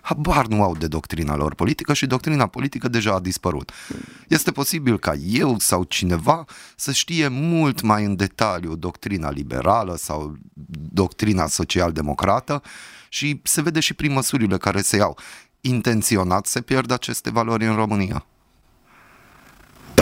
[0.01, 3.71] habar nu au de doctrina lor politică și doctrina politică deja a dispărut.
[4.27, 10.35] Este posibil ca eu sau cineva să știe mult mai în detaliu doctrina liberală sau
[10.91, 12.61] doctrina social-democrată
[13.09, 15.17] și se vede și prin măsurile care se iau.
[15.61, 18.25] Intenționat se pierd aceste valori în România.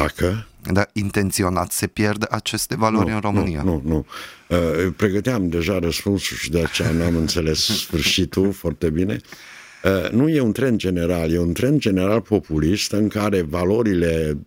[0.01, 0.45] Dacă?
[0.71, 3.61] Dar intenționat se pierde aceste valori nu, în România?
[3.63, 4.05] Nu, nu, nu.
[4.57, 9.19] Uh, pregăteam deja răspunsul și de aceea n-am înțeles sfârșitul foarte bine.
[9.83, 14.37] Uh, nu e un trend general, e un trend general populist în care valorile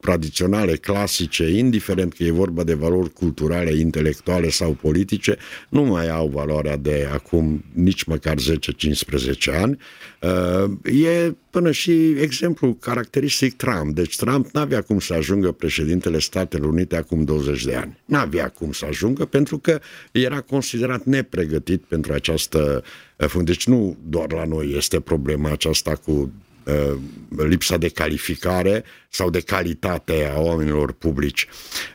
[0.00, 5.36] tradiționale, clasice, indiferent că e vorba de valori culturale, intelectuale sau politice,
[5.68, 9.78] nu mai au valoarea de acum nici măcar 10-15 ani.
[10.22, 13.94] Uh, e până și exemplu caracteristic Trump.
[13.94, 17.98] Deci Trump n-avea cum să ajungă președintele Statelor Unite acum 20 de ani.
[18.04, 19.80] N-avea cum să ajungă pentru că
[20.12, 23.05] era considerat nepregătit pentru această uh,
[23.44, 26.32] deci nu doar la noi este problema aceasta cu
[26.64, 26.96] uh,
[27.36, 31.46] lipsa de calificare sau de calitate a oamenilor publici.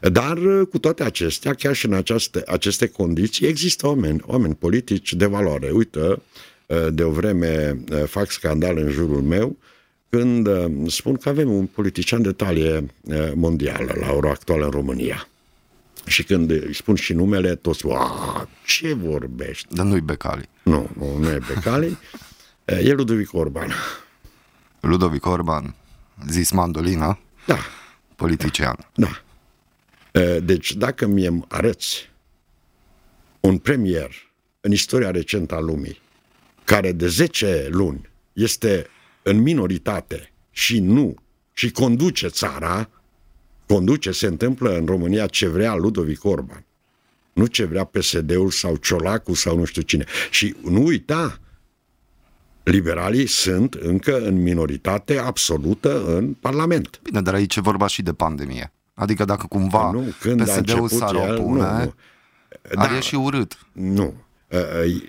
[0.01, 0.37] Dar
[0.69, 5.69] cu toate acestea, chiar și în aceste, aceste condiții, există oameni, oameni politici de valoare.
[5.69, 6.17] Uite,
[6.71, 9.57] Eh, de o vreme eh, fac scandal în jurul meu
[10.09, 12.85] când eh, spun că avem un politician de talie
[13.33, 15.27] mondială la ora actuală în România.
[16.05, 19.75] Și când își spun și numele, toți spun, ce vorbești?
[19.75, 20.49] Dar nu-i Becali.
[20.63, 21.97] Nu, nu, nu e Becali.
[22.65, 23.71] e Ludovic Orban.
[24.79, 25.75] Ludovic Orban,
[26.27, 27.19] zis mandolina?
[27.45, 27.57] Da.
[28.15, 28.77] Politician.
[28.93, 29.21] Da.
[30.43, 32.09] Deci dacă mie arăți
[33.39, 36.01] un premier în istoria recentă a lumii
[36.63, 38.87] care de 10 luni este
[39.21, 41.15] în minoritate și nu,
[41.53, 42.89] și conduce țara,
[43.73, 46.65] conduce, se întâmplă în România ce vrea Ludovic Orban.
[47.33, 50.05] Nu ce vrea PSD-ul sau Ciolacu sau nu știu cine.
[50.29, 51.39] Și nu uita,
[52.63, 56.99] liberalii sunt încă în minoritate absolută în Parlament.
[57.03, 58.71] Bine, dar aici e vorba și de pandemie.
[58.93, 61.93] Adică dacă cumva nu, când PSD-ul s-ar opune, el, nu,
[62.75, 63.57] ar da, ieși urât.
[63.71, 64.30] Nu, Uh,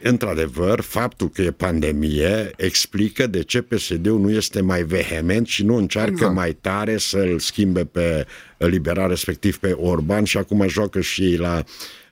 [0.03, 5.77] într-adevăr, faptul că e pandemie explică de ce PSD-ul nu este mai vehement și nu
[5.77, 6.35] încearcă exact.
[6.35, 8.27] mai tare să-l schimbe pe
[8.57, 11.65] liberal, respectiv pe Orban și acum joacă și la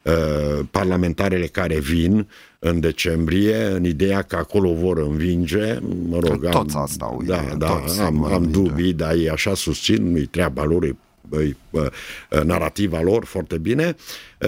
[0.03, 5.79] uh, parlamentarele care vin în decembrie, în ideea că acolo vor învinge.
[6.09, 10.11] Mă rog, am, Toți asta au Da, da, am, am dubii, dar ei așa susțin,
[10.11, 10.97] nu-i treaba lor,
[12.45, 13.97] narativa lor foarte bine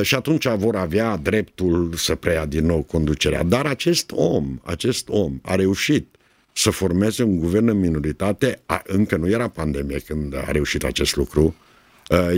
[0.03, 3.43] și atunci vor avea dreptul să preia din nou conducerea.
[3.43, 6.17] Dar acest om, acest om a reușit
[6.53, 11.17] să formeze un guvern în minoritate, a, încă nu era pandemie când a reușit acest
[11.17, 11.55] lucru,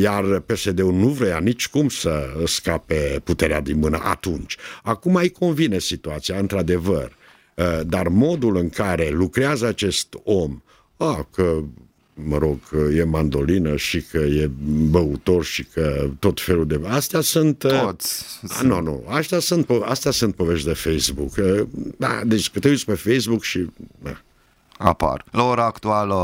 [0.00, 4.56] iar PSD-ul nu vrea nici cum să scape puterea din mână atunci.
[4.82, 7.16] Acum îi convine situația, într-adevăr,
[7.86, 10.62] dar modul în care lucrează acest om,
[10.96, 11.62] a, că
[12.14, 12.58] mă rog,
[12.96, 14.50] e mandolină și că e
[14.90, 16.80] băutor și că tot felul de...
[16.86, 17.62] Astea sunt...
[17.62, 18.24] Uh, Toți.
[18.48, 19.04] A, nu, nu.
[19.08, 21.36] Astea sunt, astea sunt povești de Facebook.
[21.36, 21.66] Uh,
[21.98, 23.66] da, deci că te uiți pe Facebook și...
[24.02, 24.20] Da.
[24.78, 25.24] Apar.
[25.30, 26.16] La ora actuală,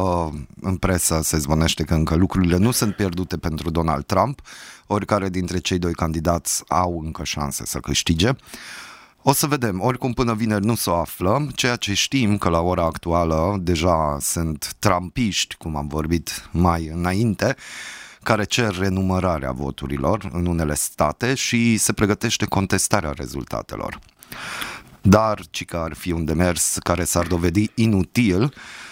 [0.60, 4.40] în presă se zvonește că încă lucrurile nu sunt pierdute pentru Donald Trump.
[4.86, 8.30] Oricare dintre cei doi candidați au încă șanse să câștige.
[9.22, 12.60] O să vedem, oricum până vineri nu să o aflăm, ceea ce știm că la
[12.60, 17.56] ora actuală deja sunt trampiști, cum am vorbit mai înainte,
[18.22, 23.98] care cer renumărarea voturilor în unele state și se pregătește contestarea rezultatelor.
[25.00, 28.89] Dar, ci că ar fi un demers care s-ar dovedi inutil, Uh,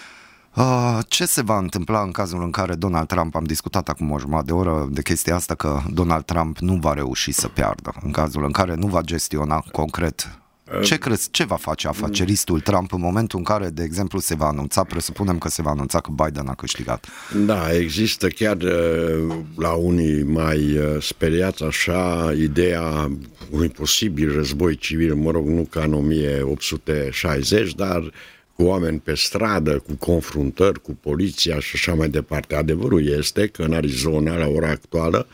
[1.07, 4.45] ce se va întâmpla în cazul în care Donald Trump, am discutat acum o jumătate
[4.45, 8.43] de oră de chestia asta, că Donald Trump nu va reuși să piardă, în cazul
[8.43, 10.39] în care nu va gestiona concret
[10.83, 14.45] Ce crezi, ce va face afaceristul Trump în momentul în care, de exemplu, se va
[14.45, 17.07] anunța, presupunem că se va anunța că Biden a câștigat?
[17.45, 23.11] Da, există chiar uh, la unii mai uh, speriați așa ideea
[23.49, 28.11] unui posibil război civil, mă rog, nu ca în 1860, dar
[28.59, 32.55] cu oameni pe stradă, cu confruntări cu poliția și așa mai departe.
[32.55, 35.27] Adevărul este că în Arizona, la ora actuală,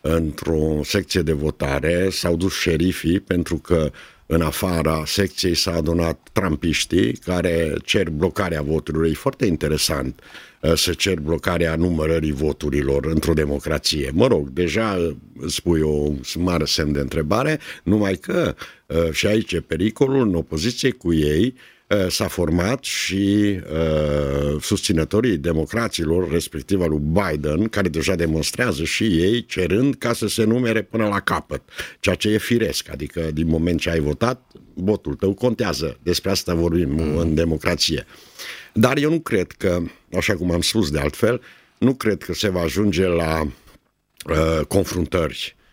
[0.00, 3.90] într-o secție de votare s-au dus șerifii pentru că
[4.26, 9.06] în afara secției s-a adunat trampiștii care cer blocarea voturilor.
[9.06, 10.20] E foarte interesant
[10.60, 14.10] uh, să cer blocarea numărării voturilor într-o democrație.
[14.14, 18.54] Mă rog, deja spui o mare semn de întrebare, numai că
[18.86, 21.73] uh, și aici e pericolul în opoziție cu ei Uh,
[22.08, 29.44] s-a format și uh, susținătorii democraților, respectiv al lui Biden, care deja demonstrează și ei
[29.44, 31.62] cerând ca să se numere până la capăt,
[32.00, 34.42] ceea ce e firesc, adică din moment ce ai votat,
[34.74, 35.98] votul tău contează.
[36.02, 37.16] Despre asta vorbim mm.
[37.16, 38.06] în democrație.
[38.72, 39.82] Dar eu nu cred că,
[40.16, 41.40] așa cum am spus de altfel,
[41.78, 45.63] nu cred că se va ajunge la uh, confruntări Uh,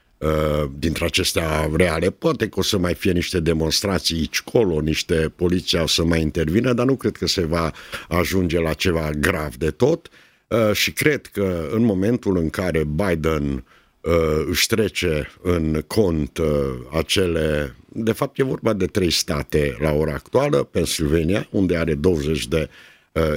[0.77, 2.09] dintre acestea reale.
[2.09, 6.21] Poate că o să mai fie niște demonstrații aici colo, niște poliția o să mai
[6.21, 7.71] intervină, dar nu cred că se va
[8.07, 10.09] ajunge la ceva grav de tot
[10.47, 13.63] uh, și cred că în momentul în care Biden
[14.01, 16.39] uh, își trece în cont
[16.97, 22.47] acele, de fapt e vorba de trei state la ora actuală, Pennsylvania, unde are 20
[22.47, 22.69] de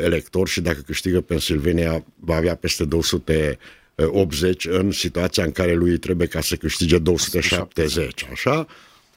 [0.02, 3.58] electori și dacă câștigă Pennsylvania va avea peste 200
[3.96, 8.66] 80 în situația în care lui trebuie ca să câștige 270, așa?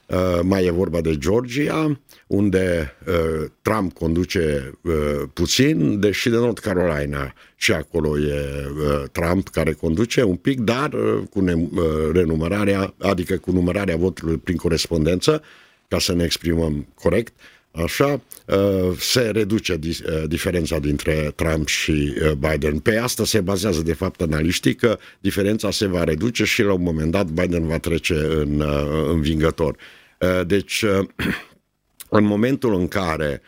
[0.08, 4.92] Uh, mai e vorba de Georgia, unde uh, Trump conduce uh,
[5.32, 8.44] puțin, deși de North Carolina și acolo e
[9.12, 10.90] Trump care conduce un pic, dar
[11.30, 11.44] cu
[12.12, 15.42] renumărarea, adică cu numărarea voturilor prin corespondență,
[15.88, 17.32] ca să ne exprimăm corect,
[17.70, 22.78] Așa, uh, se reduce uh, diferența dintre Trump și uh, Biden.
[22.78, 26.82] Pe asta se bazează, de fapt, analiștii că diferența se va reduce și la un
[26.82, 28.62] moment dat Biden va trece în
[29.08, 29.76] învingător.
[30.46, 30.84] Deci,
[32.18, 33.42] în momentul în care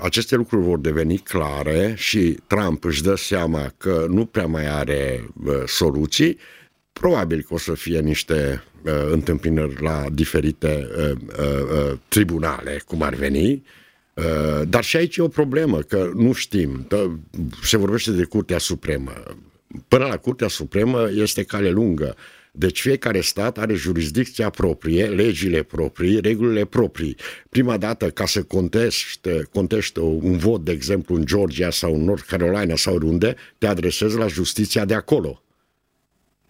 [0.00, 5.30] aceste lucruri vor deveni clare și Trump își dă seama că nu prea mai are
[5.66, 6.38] soluții,
[6.92, 8.75] probabil că o să fie niște uh,
[9.10, 13.62] întâmpinări la diferite uh, uh, uh, tribunale, cum ar veni,
[14.14, 16.86] uh, dar și aici e o problemă, că nu știm.
[17.62, 19.12] Se vorbește de Curtea Supremă.
[19.88, 22.16] Până la Curtea Supremă este cale lungă.
[22.58, 27.16] Deci fiecare stat are jurisdicția proprie, legile proprii, regulile proprii.
[27.48, 32.24] Prima dată, ca să contește, contește un vot, de exemplu, în Georgia sau în North
[32.26, 35.40] Carolina sau unde, te adresezi la justiția de acolo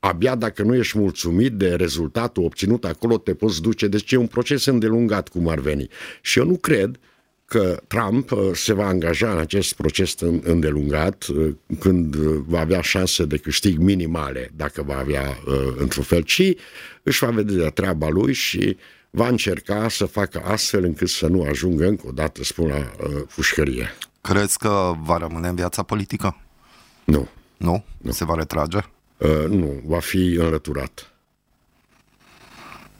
[0.07, 3.87] abia dacă nu ești mulțumit de rezultatul obținut acolo te poți duce.
[3.87, 5.89] Deci e un proces îndelungat cum ar veni.
[6.21, 6.99] Și eu nu cred
[7.47, 12.81] că Trump uh, se va angaja în acest proces îndelungat uh, când uh, va avea
[12.81, 15.39] șanse de câștig minimale, dacă va avea
[15.77, 16.55] într-un fel, ci
[17.03, 18.77] își va vedea de treaba lui și
[19.11, 22.91] va încerca să facă astfel încât să nu ajungă încă o dată, spun, la
[23.35, 23.95] pușcărie.
[24.21, 26.41] Crezi că va rămâne în viața politică?
[27.05, 27.29] Nu.
[27.57, 27.85] Nu?
[27.99, 28.11] nu.
[28.13, 28.79] Se va retrage?
[29.17, 31.11] Uh, nu, va fi înlăturat.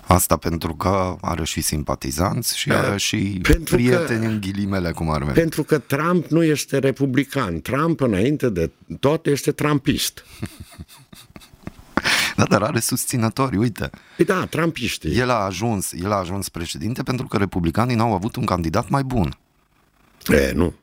[0.07, 5.11] Asta pentru că are și simpatizanți și are și pentru prieteni că, în ghilimele, cum
[5.11, 5.35] ar veni.
[5.35, 7.61] Pentru că Trump nu este republican.
[7.61, 10.25] Trump, înainte de toate, este trumpist.
[12.37, 13.91] da, dar are susținători, uite.
[14.17, 15.19] Păi da, trumpiști.
[15.19, 19.03] El a ajuns, el a ajuns președinte pentru că republicanii n-au avut un candidat mai
[19.03, 19.39] bun.
[20.27, 20.75] E, nu.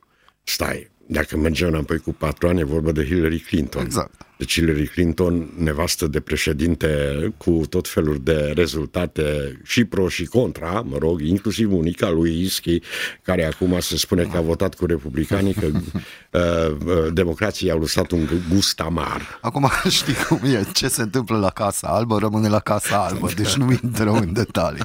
[0.42, 3.84] Stai, dacă mergem înapoi cu patru ani, e vorba de Hillary Clinton.
[3.84, 4.26] Exact.
[4.36, 6.88] Deci Hillary Clinton, nevastă de președinte,
[7.36, 12.80] cu tot felul de rezultate și pro și contra, mă rog, inclusiv unica lui Ischi,
[13.22, 18.10] care acum se spune că a votat cu republicanii, că uh, uh, democrații au lăsat
[18.10, 19.38] un gust amar.
[19.40, 23.54] Acum știi cum e, ce se întâmplă la Casa Albă, rămâne la Casa Albă, deci
[23.54, 24.84] nu intrăm în detalii.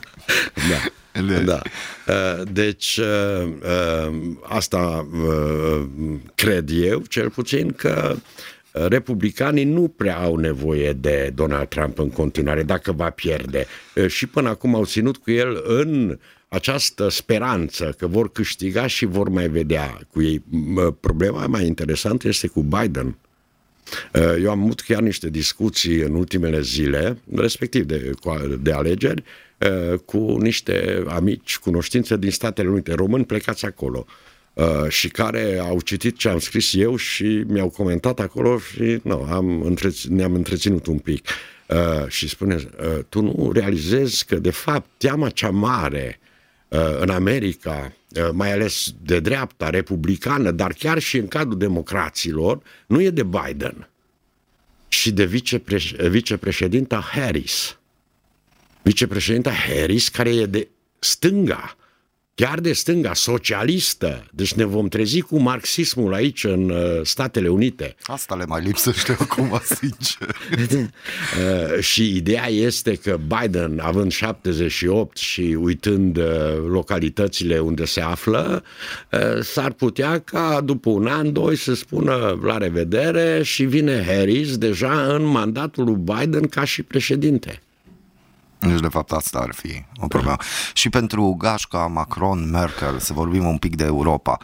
[0.54, 0.92] Da.
[1.46, 1.62] Da.
[2.08, 5.08] Uh, deci, uh, uh, asta
[6.36, 8.16] cred eu, cel puțin, că
[8.72, 13.66] republicanii nu prea au nevoie de Donald Trump în continuare, dacă va pierde.
[14.08, 19.30] Și până acum au ținut cu el în această speranță că vor câștiga și vor
[19.30, 20.44] mai vedea cu ei.
[21.00, 23.18] Problema mai interesantă este cu Biden.
[24.42, 28.12] Eu am avut chiar niște discuții în ultimele zile, respectiv de,
[28.62, 29.24] de alegeri,
[29.60, 34.14] Uh, cu niște amici, cunoștințe din Statele Unite, români plecați acolo uh,
[34.88, 39.76] și care au citit ce am scris eu și mi-au comentat acolo și no, am
[39.76, 41.28] întreț- ne-am întreținut un pic.
[41.68, 46.20] Uh, și spune, uh, tu nu realizezi că de fapt teama cea mare
[47.00, 47.94] în America,
[48.32, 53.90] mai ales de dreapta, republicană, dar chiar și în cadrul democraților, nu e de Biden,
[54.88, 55.26] și de
[56.10, 57.78] vicepreședinta Harris.
[58.82, 60.68] Vicepreședinta Harris, care e de
[61.00, 61.78] stânga,
[62.40, 64.26] chiar de stânga, socialistă.
[64.32, 67.96] Deci ne vom trezi cu marxismul aici în uh, Statele Unite.
[68.04, 70.36] Asta le mai lipsește acum, sincer.
[70.80, 76.24] uh, și ideea este că Biden, având 78 și uitând uh,
[76.68, 78.64] localitățile unde se află,
[79.12, 84.58] uh, s-ar putea ca după un an, doi să spună la revedere și vine Harris
[84.58, 87.62] deja în mandatul lui Biden ca și președinte.
[88.60, 90.36] Deci, de fapt, asta ar fi o problemă.
[90.74, 94.38] Și pentru gașca Macron, Merkel, să vorbim un pic de Europa,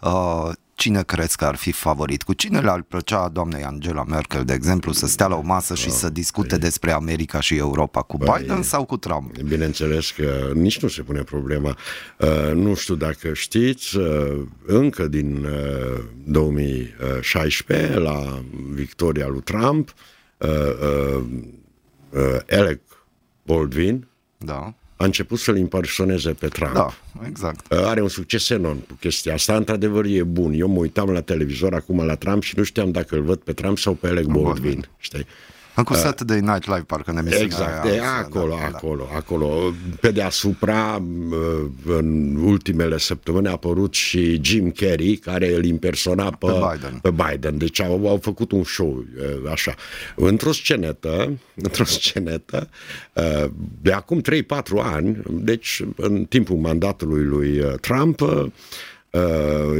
[0.00, 2.22] uh, cine crezi că ar fi favorit?
[2.22, 5.90] Cu cine le-ar plăcea doamnei Angela Merkel, de exemplu, să stea la o masă și
[5.90, 8.02] să discute păi- despre America și Europa?
[8.02, 9.38] Cu păi- Biden sau cu Trump?
[9.38, 11.76] Bineînțeles că nici nu se pune problema.
[12.18, 15.46] Uh, nu știu dacă știți, uh, încă din
[16.24, 19.94] 2016, la victoria lui Trump,
[22.50, 22.80] Alec
[23.46, 24.06] Baldwin,
[24.38, 24.74] da.
[24.96, 26.74] a început să-l impersoneze pe Trump.
[26.74, 26.94] Da,
[27.26, 27.72] exact.
[27.72, 29.56] Are un succes enorm cu chestia asta.
[29.56, 30.52] Într-adevăr e bun.
[30.52, 33.52] Eu mă uitam la televizor acum la Trump și nu șteam dacă îl văd pe
[33.52, 34.44] Trump sau pe Alec Baldwin.
[34.44, 34.88] Baldwin.
[34.98, 35.26] Știi?
[35.84, 39.16] Cu uh, Saturday Night Live, parcă ne Exact, aia, de acolo, da, acolo, da.
[39.16, 39.74] acolo.
[40.00, 46.46] Pe deasupra, uh, în ultimele săptămâni a apărut și Jim Carrey, care îl impersona pe,
[46.46, 46.98] pe Biden.
[47.02, 47.58] Pe Biden.
[47.58, 49.74] Deci au, au făcut un show, uh, așa.
[50.14, 52.68] Într-o scenetă, într-o scenetă,
[53.80, 54.22] de acum 3-4
[54.82, 58.22] ani, deci în timpul mandatului lui Trump,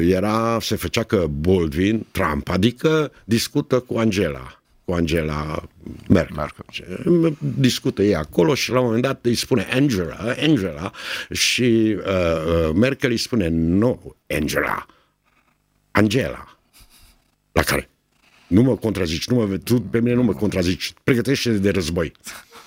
[0.08, 4.55] era, se făcea că Baldwin, Trump, adică discută cu Angela
[4.86, 5.68] cu Angela
[6.08, 6.36] Merkel.
[6.36, 7.36] Merkel.
[7.58, 10.92] Discută ei acolo și la un moment dat îi spune Angela, Angela
[11.30, 14.86] și uh, uh, Merkel îi spune no, Angela,
[15.90, 16.58] Angela.
[17.52, 17.88] La care?
[18.46, 22.12] Nu mă contrazici, nu mă, tu pe mine nu mă contrazici, pregătește de război.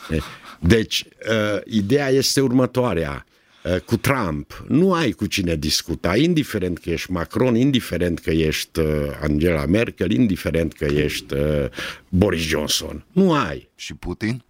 [0.59, 3.25] Deci, uh, ideea este următoarea.
[3.63, 8.79] Eh, cu Trump nu ai cu cine discuta, indiferent că ești Macron, indiferent că ești
[8.79, 8.85] eh,
[9.21, 11.65] Angela Merkel, indiferent că ești eh,
[12.09, 13.05] Boris Johnson.
[13.11, 13.69] Nu ai.
[13.75, 14.43] Și Putin?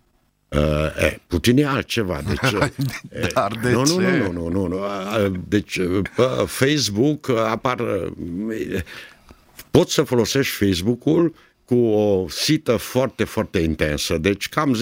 [0.48, 0.60] Uh,
[0.98, 2.22] eh, Putin e altceva.
[2.28, 2.52] Deci,
[3.34, 3.94] Dar de nu, ce?
[3.94, 4.80] Nu, nu, nu, nu, nu.
[5.48, 5.80] Deci
[6.16, 7.84] pe Facebook apar...
[9.72, 11.34] Poți să folosești Facebook-ul
[11.70, 14.18] cu o sită foarte, foarte intensă.
[14.18, 14.78] Deci cam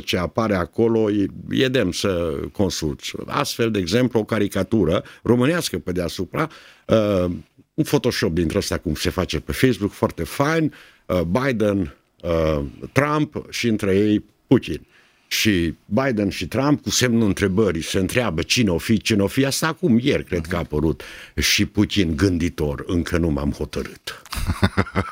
[0.00, 3.12] 10% ce apare acolo e, e demn să consulți.
[3.26, 6.48] Astfel, de exemplu, o caricatură românească pe deasupra,
[6.86, 7.30] uh,
[7.74, 10.74] un Photoshop dintre ăsta cum se face pe Facebook, foarte fain,
[11.06, 14.86] uh, Biden, uh, Trump și între ei Putin
[15.28, 19.44] și Biden și Trump cu semnul întrebării se întreabă cine o fi, cine o fi,
[19.44, 21.02] asta acum ieri cred că a apărut
[21.36, 24.22] și Putin gânditor, încă nu m-am hotărât.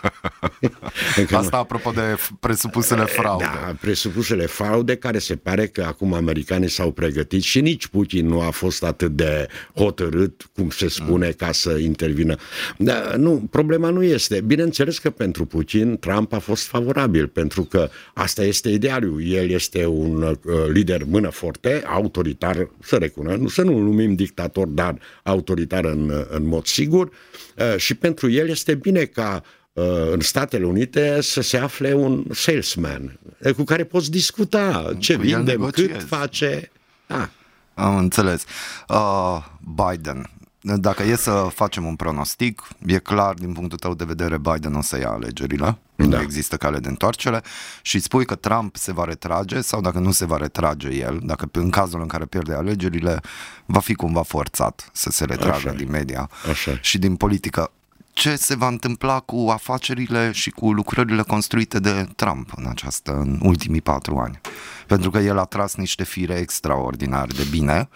[1.17, 1.63] încă asta nu...
[1.63, 3.45] apropo de presupusele eh, fraude.
[3.45, 8.41] Da, presupusele fraude care se pare că acum americanii s-au pregătit și nici Putin nu
[8.41, 11.33] a fost atât de hotărât, cum se spune, mm.
[11.37, 12.37] ca să intervină.
[12.79, 14.41] Da, nu, problema nu este.
[14.41, 19.23] Bineînțeles că pentru Putin Trump a fost favorabil, pentru că asta este idealul.
[19.27, 20.37] El este un un uh,
[20.69, 26.47] lider mână forte, autoritar, să recunosc, nu să nu numim dictator, dar autoritar în, în
[26.47, 27.11] mod sigur
[27.57, 29.43] uh, și pentru el este bine ca
[29.73, 33.19] uh, în Statele Unite să se afle un salesman
[33.57, 36.71] cu care poți discuta ce vindem, cât face.
[37.07, 37.29] Ah.
[37.75, 38.45] Am înțeles.
[38.89, 40.31] Uh, Biden,
[40.67, 44.83] dacă e să facem un pronostic, e clar din punctul tău de vedere Biden o
[44.83, 46.05] să ia alegerile, da.
[46.05, 47.43] nu există cale de întoarcere
[47.83, 51.49] și spui că Trump se va retrage sau dacă nu se va retrage el, dacă
[51.53, 53.21] în cazul în care pierde alegerile,
[53.67, 55.73] va fi cumva forțat să se retragă Așa.
[55.73, 56.79] din media Așa.
[56.81, 57.71] și din politică.
[58.13, 63.39] Ce se va întâmpla cu afacerile și cu lucrările construite de Trump în această, în
[63.43, 64.41] ultimii patru ani?
[64.87, 67.89] Pentru că el a tras niște fire extraordinar de bine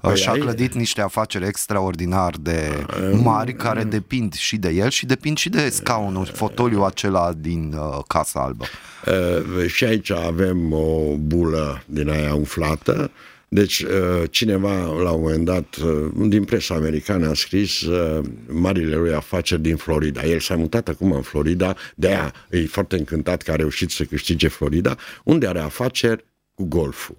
[0.00, 0.38] Păi și-a ai...
[0.38, 2.86] clădit niște afaceri extraordinar de
[3.22, 7.98] mari care depind și de el și depind și de scaunul, fotoliu acela din uh,
[8.06, 8.64] Casa Albă.
[9.06, 13.10] Uh, și aici avem o bulă din aia umflată.
[13.50, 14.72] Deci uh, cineva
[15.02, 19.76] la un moment dat uh, din presa americană a scris uh, marile lui afaceri din
[19.76, 20.26] Florida.
[20.26, 24.04] El s-a mutat acum în Florida, de aia e foarte încântat că a reușit să
[24.04, 26.24] câștige Florida, unde are afaceri
[26.54, 27.16] cu golful.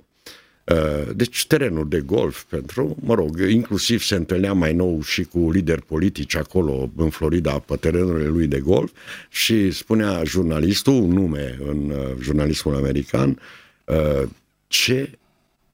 [0.70, 5.51] Uh, deci terenul de golf pentru, mă rog, inclusiv se întâlnea mai nou și cu
[5.51, 8.91] lideri politici acolo în Florida pe terenurile lui de golf
[9.30, 13.39] și spunea jurnalistul, un nume în uh, jurnalismul american,
[13.86, 14.30] uh,
[14.67, 15.17] ce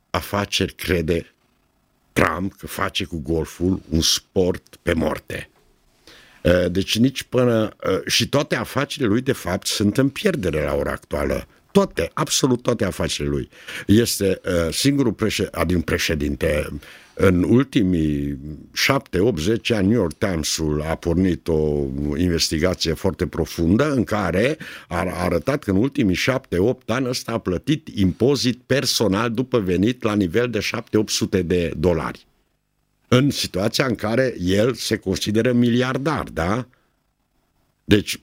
[0.10, 1.34] afaceri crede
[2.14, 5.50] Trump că face cu golful un sport pe moarte.
[6.72, 7.76] Deci nici până...
[8.06, 12.86] Și toate afacerile lui, de fapt, sunt în pierdere la ora actuală toate, absolut toate
[12.86, 13.50] afacerile lui.
[13.88, 16.70] Este uh, singurul președinte, adică președinte,
[17.14, 18.38] în ultimii
[18.74, 21.86] 7, 8, 10 ani New York Times-ul a pornit o
[22.18, 24.58] investigație foarte profundă în care
[24.88, 30.04] a arătat că în ultimii 7, 8 ani ăsta a plătit impozit personal după venit
[30.04, 30.60] la nivel de
[31.40, 32.26] 7-800 de dolari.
[33.08, 36.68] În situația în care el se consideră miliardar, da?
[37.84, 38.20] Deci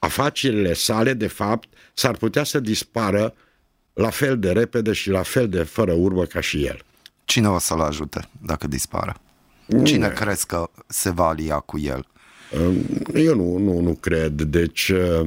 [0.00, 3.34] afacerile sale, de fapt, s-ar putea să dispară
[3.92, 6.80] la fel de repede și la fel de fără urmă ca și el.
[7.24, 9.20] Cine o să-l ajute dacă dispară?
[9.84, 10.14] Cine mm.
[10.14, 12.06] crezi că se va alia cu el?
[13.14, 14.42] Eu nu, nu, nu cred.
[14.42, 15.26] Deci uh,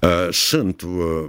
[0.00, 0.82] uh, sunt...
[0.82, 1.26] Uh,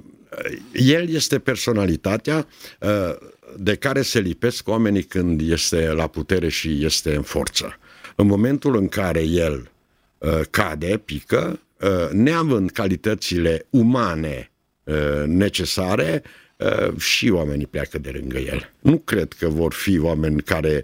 [0.74, 2.48] el este personalitatea
[2.80, 3.16] uh,
[3.58, 7.78] de care se lipesc oamenii când este la putere și este în forță.
[8.16, 9.72] În momentul în care el
[10.18, 11.69] uh, cade, pică, Uh,
[12.12, 14.52] neavând calitățile umane
[14.84, 16.24] uh, necesare,
[16.56, 18.74] uh, și oamenii pleacă de lângă el.
[18.80, 20.84] Nu cred că vor fi oameni care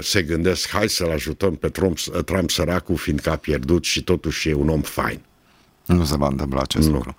[0.00, 4.54] se gândesc hai să-l ajutăm pe Trump, Trump săracul fiindcă a pierdut și totuși e
[4.54, 5.20] un om fain.
[5.86, 6.94] Nu se va întâmpla acest nu.
[6.94, 7.16] lucru.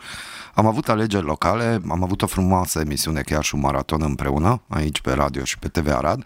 [0.54, 5.02] Am avut alegeri locale, am avut o frumoasă emisiune, chiar și un maraton împreună, aici
[5.02, 6.24] pe radio și pe TV Arad.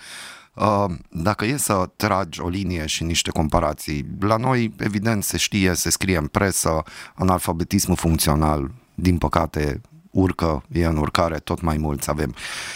[0.58, 5.74] Uh, dacă e să tragi o linie și niște comparații, la noi, evident, se știe,
[5.74, 6.84] se scrie în presă,
[7.16, 9.82] analfabetismul funcțional, din păcate,
[10.12, 12.36] urcă, e în urcare, tot mai mulți avem.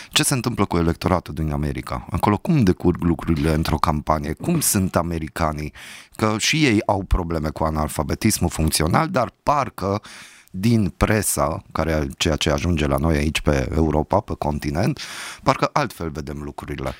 [0.09, 2.07] Ce se întâmplă cu electoratul din America?
[2.09, 4.34] Acolo cum decurg lucrurile într-o campanie?
[4.34, 5.73] Cum sunt americanii?
[6.15, 10.01] Că și ei au probleme cu analfabetismul funcțional, dar parcă
[10.51, 14.99] din presa, care ceea ce ajunge la noi aici pe Europa, pe continent,
[15.43, 16.93] parcă altfel vedem lucrurile.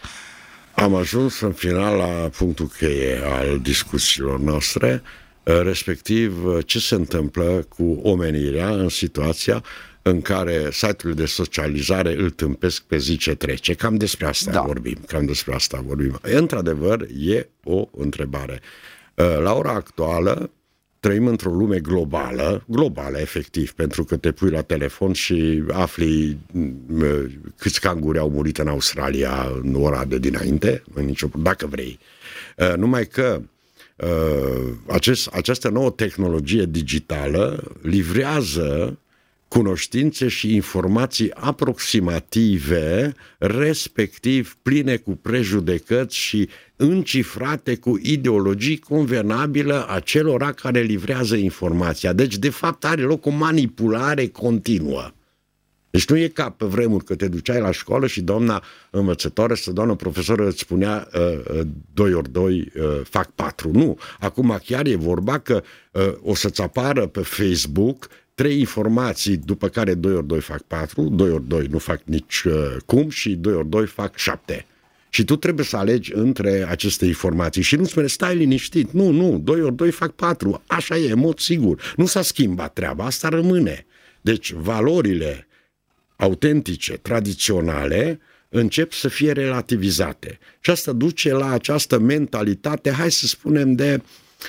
[0.82, 5.02] Am ajuns în final la punctul cheie al discuțiilor noastre,
[5.44, 6.34] respectiv
[6.66, 9.64] ce se întâmplă cu omenirea în situația
[10.02, 13.74] în care site-urile de socializare îl tâmpesc pe zi ce trece.
[13.74, 14.62] Cam despre asta da.
[14.62, 14.98] vorbim.
[15.08, 16.20] Cam despre asta vorbim.
[16.22, 18.62] Într-adevăr, e o întrebare.
[19.16, 20.52] La ora actuală,
[21.02, 26.38] trăim într-o lume globală, globală efectiv, pentru că te pui la telefon și afli
[27.58, 32.00] câți canguri au murit în Australia în ora de dinainte, în nicio, dacă vrei.
[32.58, 33.42] Uh, numai că
[33.96, 38.98] uh, acest, această nouă tehnologie digitală livrează
[39.48, 46.50] cunoștințe și informații aproximative, respectiv pline cu prejudecăți și
[46.82, 52.14] încifrate cu ideologii convenabile a celora care livrează informația.
[52.14, 55.12] Deci, de fapt, are loc o manipulare continuă.
[55.90, 59.74] Deci nu e ca pe vremuri că te duceai la școală și doamna învățătoare sau
[59.74, 61.08] doamna profesoră îți spunea
[61.94, 63.72] 2 uh, uh, ori 2 uh, fac 4.
[63.72, 63.98] Nu.
[64.20, 69.94] Acum chiar e vorba că uh, o să-ți apară pe Facebook trei informații, după care
[69.94, 73.54] 2 ori 2 fac 4, 2 ori 2 nu fac nici uh, cum și 2
[73.54, 74.66] ori 2 fac 7.
[75.14, 79.40] Și tu trebuie să alegi între aceste informații și nu spune, stai liniștit, nu, nu,
[79.44, 81.94] 2 ori 2 fac 4, așa e, în mod sigur.
[81.96, 83.86] Nu s-a schimbat treaba, asta rămâne.
[84.22, 85.48] Deci valorile
[86.16, 90.40] autentice, tradiționale, încep să fie relativizate.
[90.60, 94.02] Și asta duce la această mentalitate, hai să spunem, de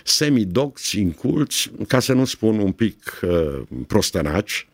[0.05, 4.72] semidocți, inculți, ca să nu spun un pic uh, prostănaci, uh,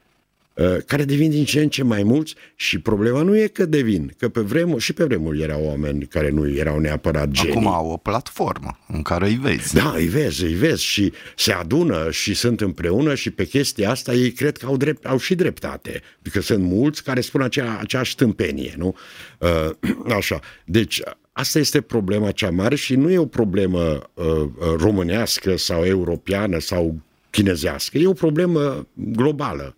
[0.86, 4.28] care devin din ce în ce mai mulți și problema nu e că devin, că
[4.28, 7.50] pe vremuri, și pe vremuri erau oameni care nu erau neapărat genii.
[7.50, 9.74] Acum au o platformă în care îi vezi.
[9.74, 14.14] Da, îi vezi, îi vezi și se adună și sunt împreună și pe chestia asta
[14.14, 17.78] ei cred că au, drept, au și dreptate, pentru că sunt mulți care spun acea,
[17.80, 18.96] aceeași tâmpenie, nu?
[19.38, 21.02] Uh, așa, deci
[21.38, 26.59] Asta este problema cea mare și nu e o problemă uh, uh, românească sau europeană
[26.59, 27.00] sau
[27.30, 29.76] chinezească, e o problemă globală.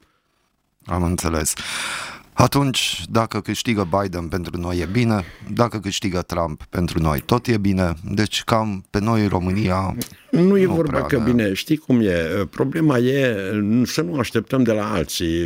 [0.91, 1.55] Am înțeles.
[2.33, 7.59] Atunci, dacă câștigă Biden pentru noi e bine, dacă câștigă Trump pentru noi tot e
[7.59, 9.97] bine, deci cam pe noi România...
[10.31, 11.25] Nu e nu vorba că ne...
[11.25, 13.37] bine, știi cum e, problema e
[13.85, 15.45] să nu așteptăm de la alții.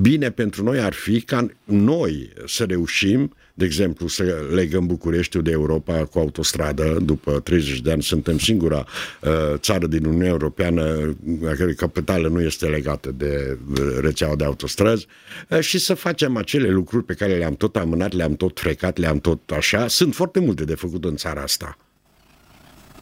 [0.00, 5.50] Bine pentru noi ar fi ca noi să reușim de exemplu, să legăm Bucureștiul de
[5.50, 6.98] Europa cu autostradă.
[7.02, 8.84] După 30 de ani suntem singura
[9.22, 11.16] uh, țară din Uniunea Europeană
[11.48, 13.58] a cărei capitală nu este legată de
[14.00, 15.06] rețeaua de autostrăzi
[15.48, 19.18] uh, și să facem acele lucruri pe care le-am tot amânat, le-am tot frecat, le-am
[19.18, 19.88] tot așa.
[19.88, 21.76] Sunt foarte multe de făcut în țara asta.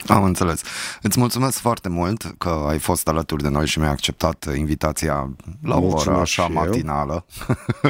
[0.08, 0.60] Am înțeles.
[1.02, 5.30] Îți mulțumesc foarte mult că ai fost alături de noi și mi-ai acceptat invitația
[5.62, 7.26] la o oră așa matinală.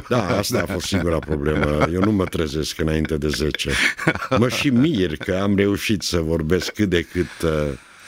[0.08, 1.86] Da, asta a fost singura problemă.
[1.92, 3.70] Eu nu mă trezesc înainte de 10.
[4.38, 7.50] Mă și mir că am reușit să vorbesc cât de cât uh,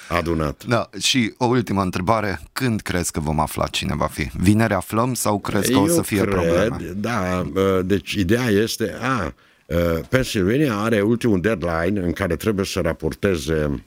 [0.09, 0.65] adunat.
[0.67, 2.41] Da, și o ultimă întrebare.
[2.53, 4.31] Când crezi că vom afla cine va fi?
[4.37, 6.77] Vineri aflăm sau crezi că Eu o să fie cred, probleme?
[6.97, 9.35] Da, uh, deci ideea este, a,
[9.67, 9.77] uh,
[10.09, 13.85] Pennsylvania are ultimul deadline în care trebuie să raporteze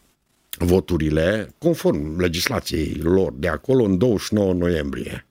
[0.58, 5.26] voturile conform legislației lor de acolo în 29 noiembrie.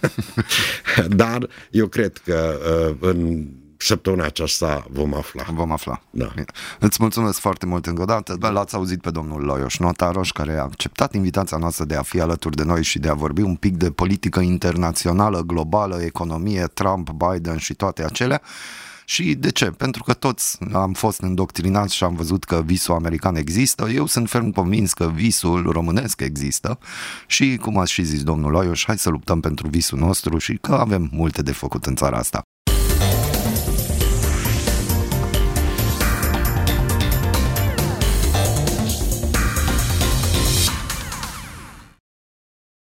[1.08, 2.58] Dar eu cred că
[2.90, 5.44] uh, în săptămâna aceasta vom afla.
[5.52, 6.02] Vom afla.
[6.10, 6.30] Da.
[6.34, 6.44] Bine.
[6.78, 8.36] Îți mulțumesc foarte mult încă o dată.
[8.38, 8.48] Da.
[8.48, 12.56] L-ați auzit pe domnul Loioș Notaroș, care a acceptat invitația noastră de a fi alături
[12.56, 17.56] de noi și de a vorbi un pic de politică internațională, globală, economie, Trump, Biden
[17.56, 18.42] și toate acelea.
[19.04, 19.64] Și de ce?
[19.64, 23.88] Pentru că toți am fost îndoctrinați și am văzut că visul american există.
[23.88, 26.78] Eu sunt ferm convins că visul românesc există
[27.26, 30.74] și, cum a și zis domnul Loioș, hai să luptăm pentru visul nostru și că
[30.74, 32.42] avem multe de făcut în țara asta.